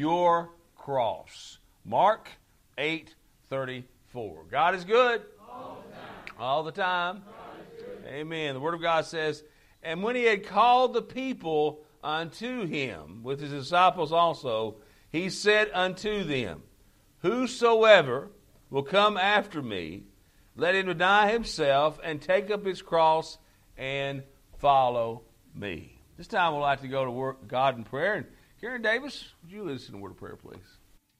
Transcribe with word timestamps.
your 0.00 0.50
cross. 0.76 1.58
Mark 1.84 2.28
8 2.78 3.14
34. 3.50 4.44
God 4.50 4.74
is 4.74 4.84
good 4.84 5.22
all 5.48 5.84
the 5.86 5.92
time. 5.92 6.34
all 6.38 6.62
the 6.64 6.72
time. 6.72 7.22
Amen. 8.06 8.54
The 8.54 8.60
Word 8.60 8.74
of 8.74 8.80
God 8.80 9.04
says, 9.04 9.44
And 9.82 10.02
when 10.02 10.16
he 10.16 10.24
had 10.24 10.46
called 10.46 10.94
the 10.94 11.02
people 11.02 11.84
unto 12.02 12.66
him, 12.66 13.22
with 13.22 13.40
his 13.40 13.50
disciples 13.50 14.10
also, 14.10 14.76
he 15.12 15.28
said 15.28 15.70
unto 15.74 16.24
them, 16.24 16.62
Whosoever 17.18 18.30
will 18.70 18.82
come 18.82 19.18
after 19.18 19.60
me, 19.62 20.04
let 20.56 20.74
him 20.74 20.86
deny 20.86 21.30
himself 21.30 22.00
and 22.02 22.22
take 22.22 22.50
up 22.50 22.64
his 22.64 22.80
cross 22.80 23.36
and 23.76 24.22
follow 24.58 25.24
me. 25.54 26.00
This 26.16 26.26
time 26.26 26.54
we'd 26.54 26.60
like 26.60 26.80
to 26.80 26.88
go 26.88 27.04
to 27.04 27.10
work, 27.10 27.46
God 27.46 27.76
in 27.76 27.84
prayer. 27.84 28.26
Karen 28.60 28.82
Davis, 28.82 29.24
would 29.42 29.50
you 29.50 29.64
listen 29.64 29.94
to 29.94 29.98
word 29.98 30.10
of 30.10 30.18
prayer, 30.18 30.36
please? 30.36 30.58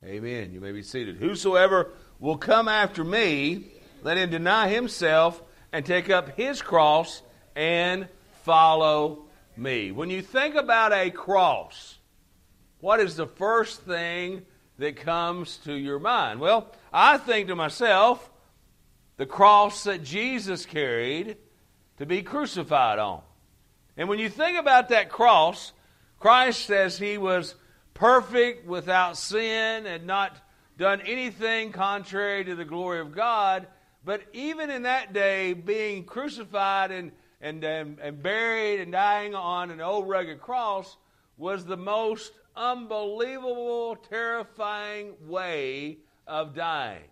Amen. 0.04 0.52
You 0.52 0.61
may 0.61 0.73
be 0.73 0.83
seated. 0.83 1.16
Whosoever 1.16 1.88
will 2.19 2.37
come 2.37 2.69
after 2.69 3.02
me, 3.02 3.65
let 4.02 4.19
him 4.19 4.28
deny 4.28 4.69
himself 4.69 5.42
and 5.73 5.87
take 5.87 6.10
up 6.10 6.37
his 6.37 6.60
cross 6.60 7.23
and 7.56 8.09
follow 8.42 9.24
me. 9.56 9.91
When 9.91 10.10
you 10.10 10.20
think 10.20 10.55
about 10.55 10.92
a 10.92 11.10
cross, 11.10 11.96
what 12.80 13.01
is 13.01 13.16
the 13.16 13.27
first 13.27 13.80
thing 13.82 14.43
that 14.79 14.96
comes 14.96 15.57
to 15.65 15.73
your 15.73 15.98
mind? 15.98 16.41
Well, 16.41 16.70
I 16.93 17.16
think 17.16 17.48
to 17.48 17.57
myself, 17.57 18.30
the 19.16 19.24
cross 19.24 19.84
that 19.84 20.04
Jesus 20.04 20.66
carried 20.66 21.38
to 21.96 22.04
be 22.04 22.20
crucified 22.20 22.98
on. 22.98 23.23
And 23.96 24.10
when 24.10 24.18
you 24.18 24.29
think 24.29 24.59
about 24.59 24.91
that 24.91 25.09
cross, 25.09 25.73
Christ 26.20 26.66
says 26.66 26.98
he 26.98 27.16
was 27.16 27.55
perfect 27.95 28.66
without 28.66 29.16
sin 29.16 29.87
and 29.87 30.06
not 30.06 30.37
done 30.77 31.01
anything 31.01 31.73
contrary 31.73 32.45
to 32.45 32.55
the 32.55 32.65
glory 32.65 33.01
of 33.01 33.15
God. 33.15 33.66
But 34.04 34.23
even 34.35 34.71
in 34.71 34.82
that 34.82 35.15
day, 35.15 35.54
being 35.54 36.04
crucified 36.04 36.91
and, 36.91 37.13
and, 37.41 37.65
and, 37.65 37.98
and 38.01 38.23
buried 38.23 38.80
and 38.80 38.93
dying 38.93 39.35
on 39.35 39.71
an 39.71 39.80
old 39.80 40.09
rugged 40.09 40.41
cross 40.41 40.98
was 41.38 41.65
the 41.65 41.79
most 41.79 42.32
unbelievable, 42.54 43.96
terrifying 43.96 45.15
way 45.26 45.98
of 46.26 46.54
dying. 46.54 47.09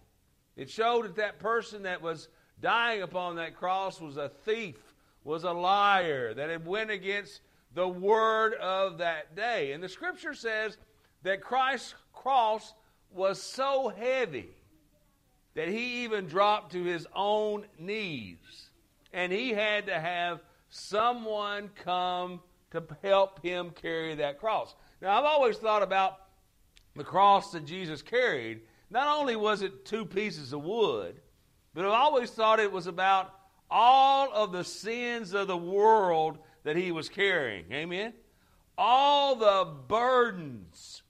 It 0.54 0.68
showed 0.68 1.06
that 1.06 1.16
that 1.16 1.38
person 1.38 1.84
that 1.84 2.02
was 2.02 2.28
dying 2.60 3.00
upon 3.00 3.36
that 3.36 3.56
cross 3.56 4.02
was 4.02 4.18
a 4.18 4.28
thief, 4.28 4.76
was 5.24 5.44
a 5.44 5.52
liar, 5.52 6.34
that 6.34 6.50
had 6.50 6.66
went 6.66 6.90
against 6.90 7.40
the 7.74 7.88
word 7.88 8.54
of 8.54 8.98
that 8.98 9.36
day. 9.36 9.72
And 9.72 9.82
the 9.82 9.88
scripture 9.88 10.34
says 10.34 10.76
that 11.22 11.40
Christ's 11.40 11.94
cross 12.12 12.74
was 13.10 13.40
so 13.42 13.88
heavy 13.88 14.50
that 15.54 15.68
he 15.68 16.04
even 16.04 16.26
dropped 16.26 16.72
to 16.72 16.84
his 16.84 17.06
own 17.14 17.64
knees. 17.78 18.70
And 19.12 19.32
he 19.32 19.50
had 19.50 19.86
to 19.86 19.98
have 19.98 20.40
someone 20.68 21.70
come 21.84 22.40
to 22.70 22.82
help 23.02 23.42
him 23.42 23.70
carry 23.70 24.14
that 24.16 24.38
cross. 24.38 24.74
Now, 25.00 25.18
I've 25.18 25.24
always 25.24 25.56
thought 25.56 25.82
about 25.82 26.18
the 26.94 27.04
cross 27.04 27.52
that 27.52 27.64
Jesus 27.64 28.02
carried. 28.02 28.60
Not 28.90 29.18
only 29.18 29.36
was 29.36 29.62
it 29.62 29.84
two 29.84 30.04
pieces 30.04 30.52
of 30.52 30.62
wood, 30.62 31.20
but 31.74 31.84
I've 31.84 31.92
always 31.92 32.30
thought 32.30 32.60
it 32.60 32.72
was 32.72 32.86
about 32.86 33.34
all 33.70 34.32
of 34.32 34.52
the 34.52 34.64
sins 34.64 35.34
of 35.34 35.46
the 35.46 35.56
world 35.56 36.38
that 36.64 36.76
he 36.76 36.92
was 36.92 37.08
carrying. 37.08 37.64
Amen? 37.72 38.12
All 38.76 39.36
the 39.36 39.68
burdens 39.88 41.02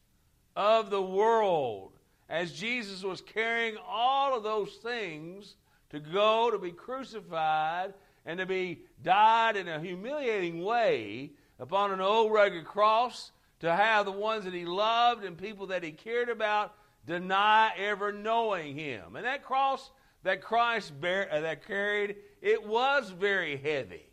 of 0.56 0.90
the 0.90 1.02
world 1.02 1.92
as 2.28 2.52
Jesus 2.52 3.02
was 3.02 3.20
carrying 3.20 3.76
all 3.86 4.36
of 4.36 4.42
those 4.42 4.72
things 4.82 5.56
to 5.90 6.00
go 6.00 6.50
to 6.50 6.58
be 6.58 6.72
crucified 6.72 7.94
and 8.26 8.38
to 8.38 8.46
be 8.46 8.80
died 9.02 9.56
in 9.56 9.68
a 9.68 9.80
humiliating 9.80 10.62
way 10.62 11.30
upon 11.58 11.92
an 11.92 12.00
old 12.00 12.32
rugged 12.32 12.64
cross 12.64 13.32
to 13.60 13.74
have 13.74 14.04
the 14.04 14.12
ones 14.12 14.44
that 14.44 14.54
he 14.54 14.64
loved 14.64 15.24
and 15.24 15.36
people 15.36 15.66
that 15.68 15.82
he 15.82 15.90
cared 15.90 16.28
about 16.28 16.74
deny 17.06 17.72
ever 17.76 18.12
knowing 18.12 18.76
him. 18.76 19.16
And 19.16 19.24
that 19.24 19.42
cross 19.42 19.90
that 20.24 20.42
Christ 20.42 21.00
bear, 21.00 21.32
uh, 21.32 21.40
that 21.40 21.66
carried, 21.66 22.16
it 22.42 22.64
was 22.66 23.10
very 23.10 23.56
heavy. 23.56 24.07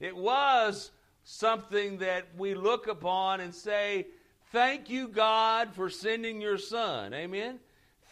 It 0.00 0.16
was 0.16 0.90
something 1.24 1.98
that 1.98 2.26
we 2.36 2.54
look 2.54 2.86
upon 2.86 3.40
and 3.40 3.54
say, 3.54 4.06
Thank 4.52 4.88
you, 4.88 5.08
God, 5.08 5.74
for 5.74 5.90
sending 5.90 6.40
your 6.40 6.56
son. 6.56 7.12
Amen. 7.12 7.58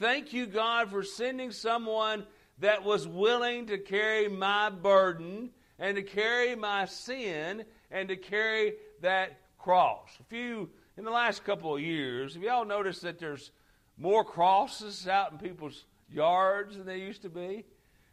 Thank 0.00 0.32
you, 0.32 0.46
God, 0.46 0.90
for 0.90 1.04
sending 1.04 1.52
someone 1.52 2.26
that 2.58 2.82
was 2.82 3.06
willing 3.06 3.66
to 3.66 3.78
carry 3.78 4.28
my 4.28 4.68
burden 4.68 5.50
and 5.78 5.96
to 5.96 6.02
carry 6.02 6.56
my 6.56 6.86
sin 6.86 7.64
and 7.90 8.08
to 8.08 8.16
carry 8.16 8.74
that 9.00 9.38
cross. 9.58 10.10
A 10.20 10.24
few 10.24 10.68
in 10.96 11.04
the 11.04 11.10
last 11.10 11.44
couple 11.44 11.74
of 11.74 11.80
years, 11.80 12.34
have 12.34 12.42
y'all 12.42 12.64
noticed 12.64 13.02
that 13.02 13.18
there's 13.18 13.52
more 13.96 14.24
crosses 14.24 15.06
out 15.06 15.32
in 15.32 15.38
people's 15.38 15.84
yards 16.10 16.76
than 16.76 16.86
they 16.86 16.98
used 16.98 17.22
to 17.22 17.28
be? 17.28 17.64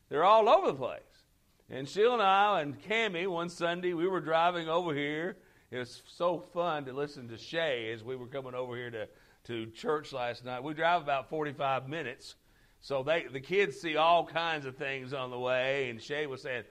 They're 0.09 0.23
all 0.23 0.47
over 0.47 0.67
the 0.67 0.77
place. 0.77 1.01
And 1.73 1.87
Sheila 1.87 2.15
and 2.15 2.21
I 2.21 2.61
and 2.61 2.81
Cammy 2.83 3.29
one 3.29 3.47
Sunday 3.47 3.93
we 3.93 4.05
were 4.05 4.19
driving 4.19 4.67
over 4.67 4.93
here. 4.93 5.37
It 5.71 5.77
was 5.77 6.01
so 6.05 6.37
fun 6.37 6.83
to 6.83 6.91
listen 6.91 7.29
to 7.29 7.37
Shay 7.37 7.93
as 7.93 8.03
we 8.03 8.17
were 8.17 8.27
coming 8.27 8.53
over 8.53 8.75
here 8.75 8.91
to, 8.91 9.07
to 9.45 9.67
church 9.67 10.11
last 10.11 10.43
night. 10.43 10.65
We 10.65 10.73
drive 10.73 11.01
about 11.01 11.29
45 11.29 11.87
minutes. 11.87 12.35
So 12.81 13.03
they 13.03 13.25
the 13.31 13.39
kids 13.39 13.79
see 13.79 13.95
all 13.95 14.25
kinds 14.25 14.65
of 14.65 14.75
things 14.75 15.13
on 15.13 15.31
the 15.31 15.39
way, 15.39 15.89
and 15.89 16.01
Shay 16.01 16.27
was 16.27 16.41
saying, 16.41 16.63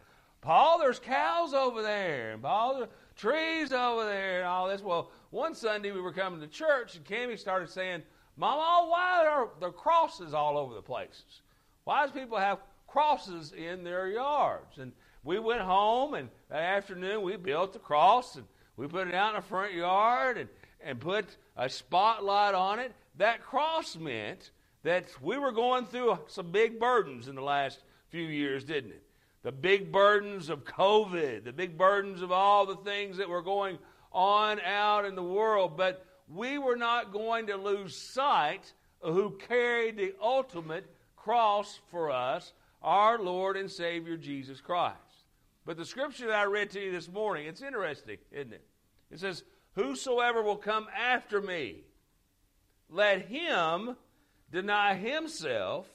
Paul, 0.42 0.78
there's 0.78 0.98
cows 0.98 1.54
over 1.54 1.80
there, 1.80 2.32
and 2.32 2.42
Paul, 2.42 2.76
there's 2.76 2.90
trees 3.16 3.72
over 3.72 4.04
there, 4.04 4.40
and 4.40 4.48
all 4.48 4.68
this. 4.68 4.82
Well, 4.82 5.12
one 5.30 5.54
Sunday 5.54 5.92
we 5.92 6.02
were 6.02 6.12
coming 6.12 6.40
to 6.40 6.46
church, 6.46 6.96
and 6.96 7.06
Cammy 7.06 7.38
started 7.38 7.70
saying, 7.70 8.02
Mama, 8.36 8.86
why 8.90 9.26
are 9.26 9.48
there 9.60 9.70
crosses 9.70 10.34
all 10.34 10.58
over 10.58 10.74
the 10.74 10.82
places? 10.82 11.40
Why 11.84 12.02
does 12.02 12.10
people 12.10 12.36
have 12.36 12.58
crosses 12.90 13.52
in 13.52 13.84
their 13.84 14.08
yards? 14.08 14.78
And 14.78 14.92
we 15.24 15.38
went 15.38 15.60
home, 15.60 16.14
and 16.14 16.28
that 16.48 16.62
afternoon 16.62 17.22
we 17.22 17.36
built 17.36 17.72
the 17.72 17.78
cross, 17.78 18.36
and 18.36 18.44
we 18.76 18.86
put 18.86 19.08
it 19.08 19.14
out 19.14 19.34
in 19.34 19.40
the 19.40 19.46
front 19.46 19.74
yard, 19.74 20.38
and, 20.38 20.48
and 20.82 21.00
put 21.00 21.36
a 21.56 21.68
spotlight 21.68 22.54
on 22.54 22.78
it. 22.78 22.92
That 23.16 23.42
cross 23.42 23.96
meant 23.96 24.50
that 24.82 25.04
we 25.22 25.38
were 25.38 25.52
going 25.52 25.84
through 25.84 26.18
some 26.26 26.50
big 26.50 26.80
burdens 26.80 27.28
in 27.28 27.34
the 27.34 27.42
last 27.42 27.80
few 28.08 28.24
years, 28.24 28.64
didn't 28.64 28.92
it? 28.92 29.02
The 29.42 29.52
big 29.52 29.90
burdens 29.92 30.48
of 30.48 30.64
COVID, 30.64 31.44
the 31.44 31.52
big 31.52 31.78
burdens 31.78 32.22
of 32.22 32.32
all 32.32 32.66
the 32.66 32.76
things 32.76 33.16
that 33.16 33.28
were 33.28 33.42
going 33.42 33.78
on 34.12 34.60
out 34.60 35.04
in 35.04 35.14
the 35.14 35.22
world. 35.22 35.76
But 35.76 36.04
we 36.28 36.58
were 36.58 36.76
not 36.76 37.12
going 37.12 37.46
to 37.46 37.56
lose 37.56 37.96
sight 37.96 38.72
of 39.02 39.14
who 39.14 39.38
carried 39.48 39.96
the 39.96 40.14
ultimate 40.22 40.86
cross 41.16 41.80
for 41.90 42.10
us, 42.10 42.52
our 42.82 43.18
Lord 43.18 43.56
and 43.56 43.70
Savior 43.70 44.16
Jesus 44.16 44.60
Christ. 44.60 44.96
But 45.66 45.76
the 45.76 45.84
scripture 45.84 46.26
that 46.28 46.36
I 46.36 46.44
read 46.44 46.70
to 46.70 46.80
you 46.80 46.90
this 46.90 47.10
morning, 47.10 47.46
it's 47.46 47.62
interesting, 47.62 48.18
isn't 48.32 48.52
it? 48.52 48.64
It 49.10 49.20
says, 49.20 49.44
Whosoever 49.74 50.42
will 50.42 50.56
come 50.56 50.88
after 50.96 51.40
me, 51.40 51.84
let 52.88 53.26
him 53.26 53.96
deny 54.50 54.94
himself 54.94 55.86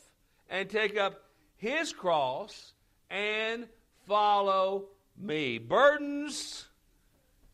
and 0.49 0.69
take 0.69 0.97
up 0.97 1.21
his 1.57 1.91
cross 1.91 2.73
and 3.09 3.67
follow 4.07 4.85
me. 5.17 5.57
Burdens 5.57 6.67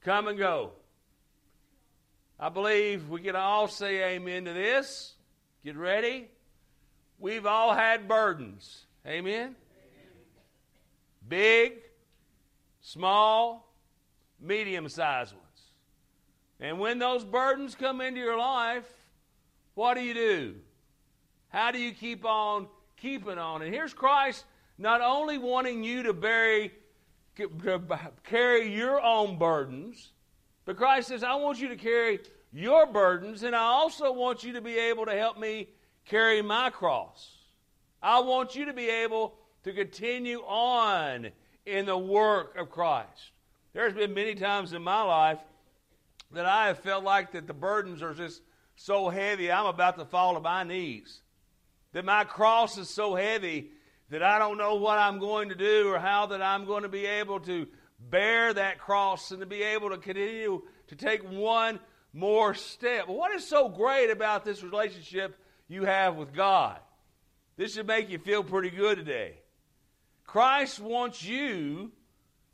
come 0.04 0.28
and 0.28 0.38
go. 0.38 0.72
I 2.40 2.50
believe 2.50 3.10
we 3.10 3.22
can 3.22 3.36
all 3.36 3.68
say 3.68 4.16
amen 4.16 4.46
to 4.46 4.54
this. 4.54 5.14
Get 5.64 5.78
ready. 5.78 6.28
We've 7.20 7.46
all 7.46 7.74
had 7.74 8.08
burdens. 8.08 8.86
Amen. 9.06 9.56
Big, 11.28 11.74
small, 12.82 13.74
medium 14.40 14.88
sized 14.90 15.34
ones. 15.34 15.46
And 16.60 16.80
when 16.80 17.00
those 17.00 17.24
burdens 17.24 17.74
come 17.74 18.02
into 18.02 18.20
your 18.20 18.38
life, 18.38 18.86
what 19.74 19.96
do 19.96 20.02
you 20.02 20.14
do? 20.14 20.56
How 21.50 21.72
do 21.72 21.80
you 21.80 21.92
keep 21.92 22.26
on 22.26 22.68
keeping 22.98 23.38
on? 23.38 23.62
And 23.62 23.74
here's 23.74 23.94
Christ 23.94 24.46
not 24.78 25.02
only 25.02 25.38
wanting 25.38 25.84
you 25.84 26.04
to 26.04 26.14
bury, 26.14 26.72
carry 28.24 28.76
your 28.76 29.02
own 29.02 29.38
burdens, 29.38 30.12
but 30.66 30.78
Christ 30.78 31.10
says, 31.10 31.24
I 31.24 31.36
want 31.36 31.60
you 31.60 31.68
to 31.70 31.76
carry 31.76 32.20
your 32.54 32.86
burdens, 32.86 33.44
and 33.44 33.56
I 33.56 33.64
also 33.64 34.12
want 34.12 34.44
you 34.44 34.54
to 34.54 34.62
be 34.62 34.78
able 34.78 35.06
to 35.06 35.16
help 35.16 35.40
me 35.40 35.70
carry 36.06 36.42
my 36.42 36.70
cross. 36.70 37.41
I 38.02 38.20
want 38.20 38.56
you 38.56 38.66
to 38.66 38.74
be 38.74 38.90
able 38.90 39.36
to 39.64 39.74
continue 39.74 40.40
on 40.40 41.30
in 41.66 41.86
the 41.86 41.98
work 41.98 42.58
of 42.58 42.70
Christ. 42.70 43.32
There's 43.74 43.94
been 43.94 44.14
many 44.14 44.36
times 44.36 44.74
in 44.74 44.82
my 44.82 45.04
life 45.04 45.40
that 46.34 46.46
I 46.46 46.68
have 46.68 46.80
felt 46.80 47.04
like 47.04 47.34
that 47.34 47.48
the 47.48 47.54
burdens 47.54 48.02
are 48.02 48.14
just 48.14 48.42
so 48.76 49.10
heavy 49.10 49.52
I'm 49.52 49.66
about 49.66 49.98
to 49.98 50.06
fall 50.06 50.34
to 50.34 50.40
my 50.40 50.64
knees. 50.64 51.22
That 51.94 52.06
my 52.06 52.24
cross 52.24 52.78
is 52.78 52.90
so 52.90 53.16
heavy 53.16 53.70
that 54.10 54.24
I 54.24 54.40
don't 54.40 54.58
know 54.58 54.76
what 54.76 54.98
I'm 54.98 55.20
going 55.20 55.50
to 55.50 55.56
do 55.56 55.90
or 55.90 56.00
how 56.00 56.28
that 56.28 56.42
I'm 56.42 56.66
going 56.66 56.84
to 56.84 56.90
be 56.90 57.06
able 57.06 57.40
to 57.42 57.68
bear 58.00 58.54
that 58.54 58.80
cross 58.80 59.32
and 59.32 59.42
to 59.42 59.46
be 59.46 59.62
able 59.62 59.90
to 59.90 59.98
continue 59.98 60.62
to 60.88 60.96
take 60.96 61.22
one 61.30 61.80
more 62.14 62.54
step. 62.54 63.08
What 63.08 63.34
is 63.34 63.48
so 63.48 63.70
great 63.70 64.10
about 64.10 64.44
this 64.44 64.64
relationship 64.64 65.38
you 65.68 65.86
have 65.86 66.16
with 66.16 66.34
God? 66.34 66.80
This 67.58 67.74
should 67.74 67.88
make 67.88 68.10
you 68.10 68.18
feel 68.18 68.44
pretty 68.44 68.70
good 68.70 68.98
today. 68.98 69.36
Christ 70.26 70.80
wants 70.80 71.24
you 71.24 71.92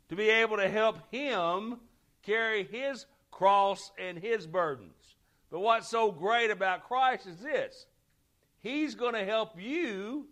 to 0.08 0.16
be 0.16 0.28
able 0.28 0.56
to 0.56 0.68
help 0.68 0.98
Him 1.12 1.78
carry 2.22 2.64
His 2.64 3.06
cross 3.30 3.92
and 3.98 4.18
His 4.18 4.46
burdens. 4.46 4.92
But 5.50 5.60
what's 5.60 5.88
so 5.88 6.10
great 6.10 6.50
about 6.50 6.88
Christ 6.88 7.26
is 7.26 7.38
this 7.38 7.86
He's 8.60 8.94
going 8.94 9.14
to 9.14 9.24
help 9.24 9.60
you 9.60 10.26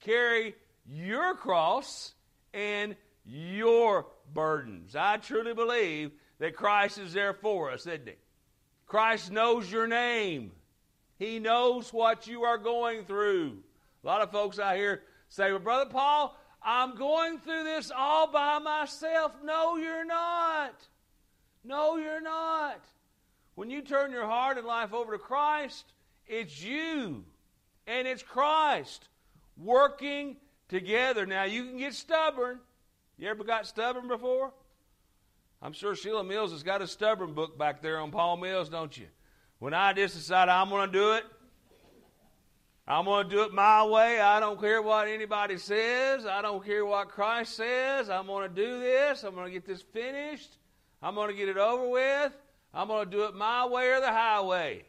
carry 0.00 0.54
your 0.86 1.34
cross 1.34 2.12
and 2.52 2.96
your 3.24 4.06
burdens. 4.32 4.96
I 4.96 5.18
truly 5.18 5.54
believe 5.54 6.10
that 6.38 6.56
Christ 6.56 6.98
is 6.98 7.12
there 7.12 7.34
for 7.34 7.70
us, 7.70 7.86
isn't 7.86 8.08
He? 8.08 8.14
Christ 8.86 9.30
knows 9.30 9.70
your 9.70 9.86
name. 9.86 10.52
He 11.18 11.38
knows 11.38 11.92
what 11.92 12.26
you 12.26 12.44
are 12.44 12.58
going 12.58 13.04
through. 13.04 13.58
A 14.02 14.06
lot 14.06 14.22
of 14.22 14.30
folks 14.30 14.58
out 14.58 14.76
here 14.76 15.02
say, 15.28 15.50
Well, 15.50 15.60
Brother 15.60 15.90
Paul, 15.90 16.36
I'm 16.62 16.96
going 16.96 17.38
through 17.38 17.64
this 17.64 17.90
all 17.94 18.30
by 18.30 18.58
myself. 18.58 19.32
No, 19.42 19.76
you're 19.76 20.04
not. 20.04 20.74
No, 21.64 21.96
you're 21.96 22.20
not. 22.20 22.80
When 23.54 23.70
you 23.70 23.82
turn 23.82 24.12
your 24.12 24.26
heart 24.26 24.56
and 24.56 24.66
life 24.66 24.92
over 24.92 25.12
to 25.12 25.18
Christ, 25.18 25.84
it's 26.26 26.62
you 26.62 27.24
and 27.86 28.06
it's 28.06 28.22
Christ 28.22 29.08
working 29.56 30.36
together. 30.68 31.26
Now, 31.26 31.44
you 31.44 31.64
can 31.64 31.78
get 31.78 31.94
stubborn. 31.94 32.60
You 33.18 33.28
ever 33.28 33.42
got 33.42 33.66
stubborn 33.66 34.06
before? 34.06 34.52
I'm 35.60 35.72
sure 35.72 35.96
Sheila 35.96 36.22
Mills 36.22 36.52
has 36.52 36.62
got 36.62 36.82
a 36.82 36.86
stubborn 36.86 37.34
book 37.34 37.58
back 37.58 37.82
there 37.82 37.98
on 37.98 38.12
Paul 38.12 38.36
Mills, 38.36 38.68
don't 38.68 38.96
you? 38.96 39.06
When 39.58 39.74
I 39.74 39.92
just 39.92 40.14
decide 40.14 40.48
I'm 40.48 40.68
going 40.68 40.86
to 40.86 40.92
do 40.92 41.12
it, 41.14 41.24
I'm 42.90 43.04
going 43.04 43.28
to 43.28 43.36
do 43.36 43.42
it 43.42 43.52
my 43.52 43.84
way. 43.84 44.18
I 44.18 44.40
don't 44.40 44.58
care 44.58 44.80
what 44.80 45.08
anybody 45.08 45.58
says. 45.58 46.24
I 46.24 46.40
don't 46.40 46.64
care 46.64 46.86
what 46.86 47.10
Christ 47.10 47.54
says. 47.54 48.08
I'm 48.08 48.26
going 48.26 48.48
to 48.48 48.54
do 48.54 48.80
this. 48.80 49.24
I'm 49.24 49.34
going 49.34 49.44
to 49.44 49.52
get 49.52 49.66
this 49.66 49.82
finished. 49.82 50.56
I'm 51.02 51.14
going 51.14 51.28
to 51.28 51.36
get 51.36 51.50
it 51.50 51.58
over 51.58 51.86
with. 51.86 52.32
I'm 52.72 52.88
going 52.88 53.04
to 53.04 53.10
do 53.10 53.24
it 53.24 53.34
my 53.34 53.66
way 53.66 53.90
or 53.90 54.00
the 54.00 54.10
highway. 54.10 54.86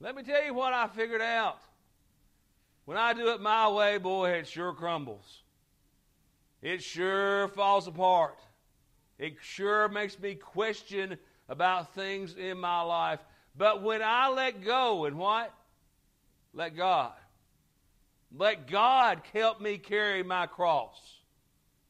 Let 0.00 0.16
me 0.16 0.24
tell 0.24 0.44
you 0.44 0.52
what 0.52 0.72
I 0.72 0.88
figured 0.88 1.22
out. 1.22 1.60
When 2.86 2.96
I 2.96 3.12
do 3.12 3.28
it 3.28 3.40
my 3.40 3.68
way, 3.68 3.98
boy, 3.98 4.30
it 4.30 4.48
sure 4.48 4.72
crumbles. 4.72 5.42
It 6.60 6.82
sure 6.82 7.46
falls 7.48 7.86
apart. 7.86 8.40
It 9.20 9.36
sure 9.40 9.88
makes 9.88 10.18
me 10.18 10.34
question 10.34 11.16
about 11.48 11.94
things 11.94 12.34
in 12.34 12.58
my 12.58 12.80
life. 12.80 13.20
But 13.56 13.80
when 13.84 14.02
I 14.02 14.28
let 14.28 14.64
go 14.64 15.04
and 15.04 15.16
what? 15.16 15.54
Let 16.54 16.76
God. 16.76 17.12
Let 18.34 18.66
God 18.66 19.22
help 19.32 19.60
me 19.60 19.78
carry 19.78 20.22
my 20.22 20.46
cross. 20.46 20.98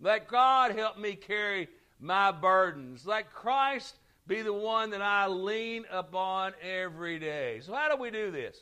Let 0.01 0.29
God 0.29 0.73
help 0.73 0.99
me 0.99 1.15
carry 1.15 1.69
my 2.01 2.33
burdens. 2.33 3.07
Let 3.07 3.33
Christ 3.33 3.97
be 4.27 4.43
the 4.43 4.53
one 4.53 4.91
that 4.91 5.03
I 5.03 5.27
lean 5.29 5.85
upon 5.91 6.53
every 6.61 7.19
day. 7.19 7.61
So, 7.61 7.75
how 7.75 7.95
do 7.95 8.01
we 8.01 8.11
do 8.11 8.31
this? 8.31 8.59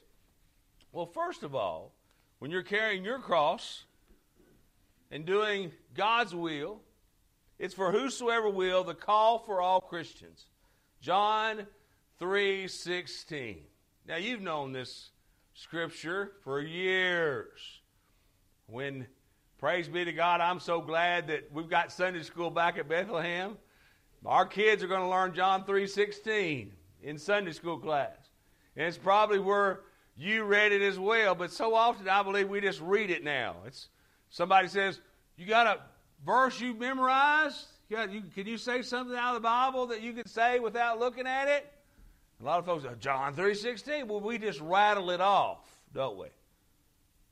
Well, 0.93 1.07
first 1.07 1.43
of 1.43 1.55
all, 1.55 1.93
when 2.39 2.51
you're 2.51 2.63
carrying 2.63 3.05
your 3.05 3.19
cross 3.19 3.85
and 5.11 5.25
doing 5.25 5.73
God's 5.95 6.35
will, 6.35 6.81
it's 7.59 7.75
for 7.75 7.93
whosoever 7.93 8.49
will, 8.49 8.85
the 8.85 8.95
call 8.95 9.39
for 9.39 9.61
all 9.61 9.81
Christians. 9.81 10.47
John 11.01 11.67
3:16. 12.19 13.67
Now 14.07 14.17
you've 14.17 14.41
known 14.41 14.73
this 14.73 15.11
scripture 15.55 16.33
for 16.43 16.61
years. 16.61 17.81
When 18.67 19.07
praise 19.59 19.89
be 19.89 20.05
to 20.05 20.13
God, 20.13 20.41
I'm 20.41 20.61
so 20.61 20.81
glad 20.81 21.29
that 21.29 21.53
we've 21.53 21.69
got 21.69 21.93
Sunday 21.93 22.23
school 22.23 22.51
back 22.51 22.79
at 22.79 22.89
Bethlehem. 22.89 23.59
Our 24.25 24.47
kids 24.47 24.83
are 24.83 24.87
going 24.89 25.03
to 25.03 25.09
learn 25.09 25.35
John 25.35 25.65
3:16 25.65 26.73
in 27.03 27.19
Sunday 27.19 27.53
school 27.53 27.79
class. 27.79 28.17
And 28.77 28.87
it's 28.87 28.99
probably 28.99 29.39
where 29.39 29.81
you 30.17 30.45
read 30.45 30.73
it 30.73 30.83
as 30.83 30.99
well, 30.99 31.35
but 31.35 31.51
so 31.51 31.75
often 31.75 32.09
I 32.09 32.23
believe 32.23 32.49
we 32.49 32.61
just 32.61 32.81
read 32.81 33.11
it 33.11 33.25
now. 33.25 33.57
It's 33.67 33.89
somebody 34.29 34.69
says, 34.69 35.01
"You 35.37 35.47
got 35.47 35.67
a 35.67 35.81
verse 36.25 36.61
you 36.61 36.75
memorized? 36.75 37.67
You 37.89 38.23
can 38.35 38.47
you 38.47 38.59
say 38.59 38.83
something 38.83 39.17
out 39.17 39.35
of 39.35 39.43
the 39.43 39.47
Bible 39.47 39.87
that 39.89 40.03
you 40.03 40.13
can 40.13 40.27
say 40.27 40.61
without 40.61 40.99
looking 40.99 41.27
at 41.27 41.49
it?" 41.49 41.73
A 42.41 42.45
lot 42.45 42.59
of 42.59 42.65
folks 42.65 42.85
say, 42.85 42.91
John 42.99 43.35
3.16. 43.35 44.07
Well, 44.07 44.21
we 44.21 44.39
just 44.39 44.61
rattle 44.61 45.11
it 45.11 45.21
off, 45.21 45.59
don't 45.93 46.19
we? 46.19 46.29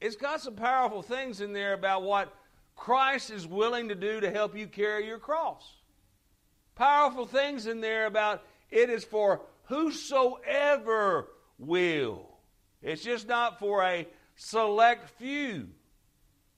It's 0.01 0.17
got 0.17 0.41
some 0.41 0.55
powerful 0.55 1.03
things 1.03 1.41
in 1.41 1.53
there 1.53 1.73
about 1.73 2.03
what 2.03 2.35
Christ 2.77 3.31
is 3.31 3.47
willing 3.47 3.89
to 3.89 3.95
do 3.95 4.21
to 4.21 4.31
help 4.31 4.57
you 4.57 4.67
carry 4.67 5.07
your 5.07 5.19
cross. 5.19 5.65
Powerful 6.75 7.27
things 7.27 7.67
in 7.67 7.81
there 7.81 8.07
about 8.07 8.45
it 8.71 8.91
is 8.91 9.03
for 9.05 9.41
whosoever 9.65 11.29
will. 11.59 12.29
It's 12.83 13.03
just 13.03 13.27
not 13.27 13.59
for 13.59 13.83
a 13.83 14.07
select 14.37 15.09
few. 15.19 15.69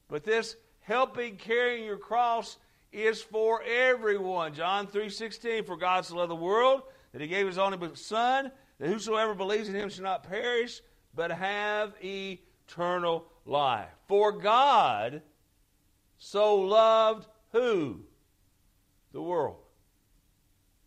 But 0.09 0.25
this 0.25 0.57
helping 0.81 1.37
carrying 1.37 1.85
your 1.85 1.97
cross 1.97 2.59
is 2.93 3.23
for 3.23 3.63
everyone. 3.63 4.55
John 4.55 4.89
3:16 4.89 5.65
for 5.65 5.77
God 5.77 6.05
so 6.05 6.17
loved 6.17 6.31
the 6.31 6.35
world 6.35 6.83
that 7.13 7.21
he 7.21 7.29
gave 7.29 7.47
his 7.47 7.59
only 7.59 7.79
son 7.95 8.53
that 8.79 8.89
whosoever 8.89 9.35
believes 9.35 9.69
in 9.69 9.75
him 9.75 9.91
shall 9.91 10.05
not 10.05 10.29
perish 10.29 10.81
but 11.15 11.31
have 11.31 11.93
eternal 12.03 13.27
life. 13.45 13.91
For 14.07 14.33
God 14.33 15.23
so 16.19 16.57
loved 16.57 17.27
who? 17.53 18.05
The 19.13 19.23
world. 19.23 19.63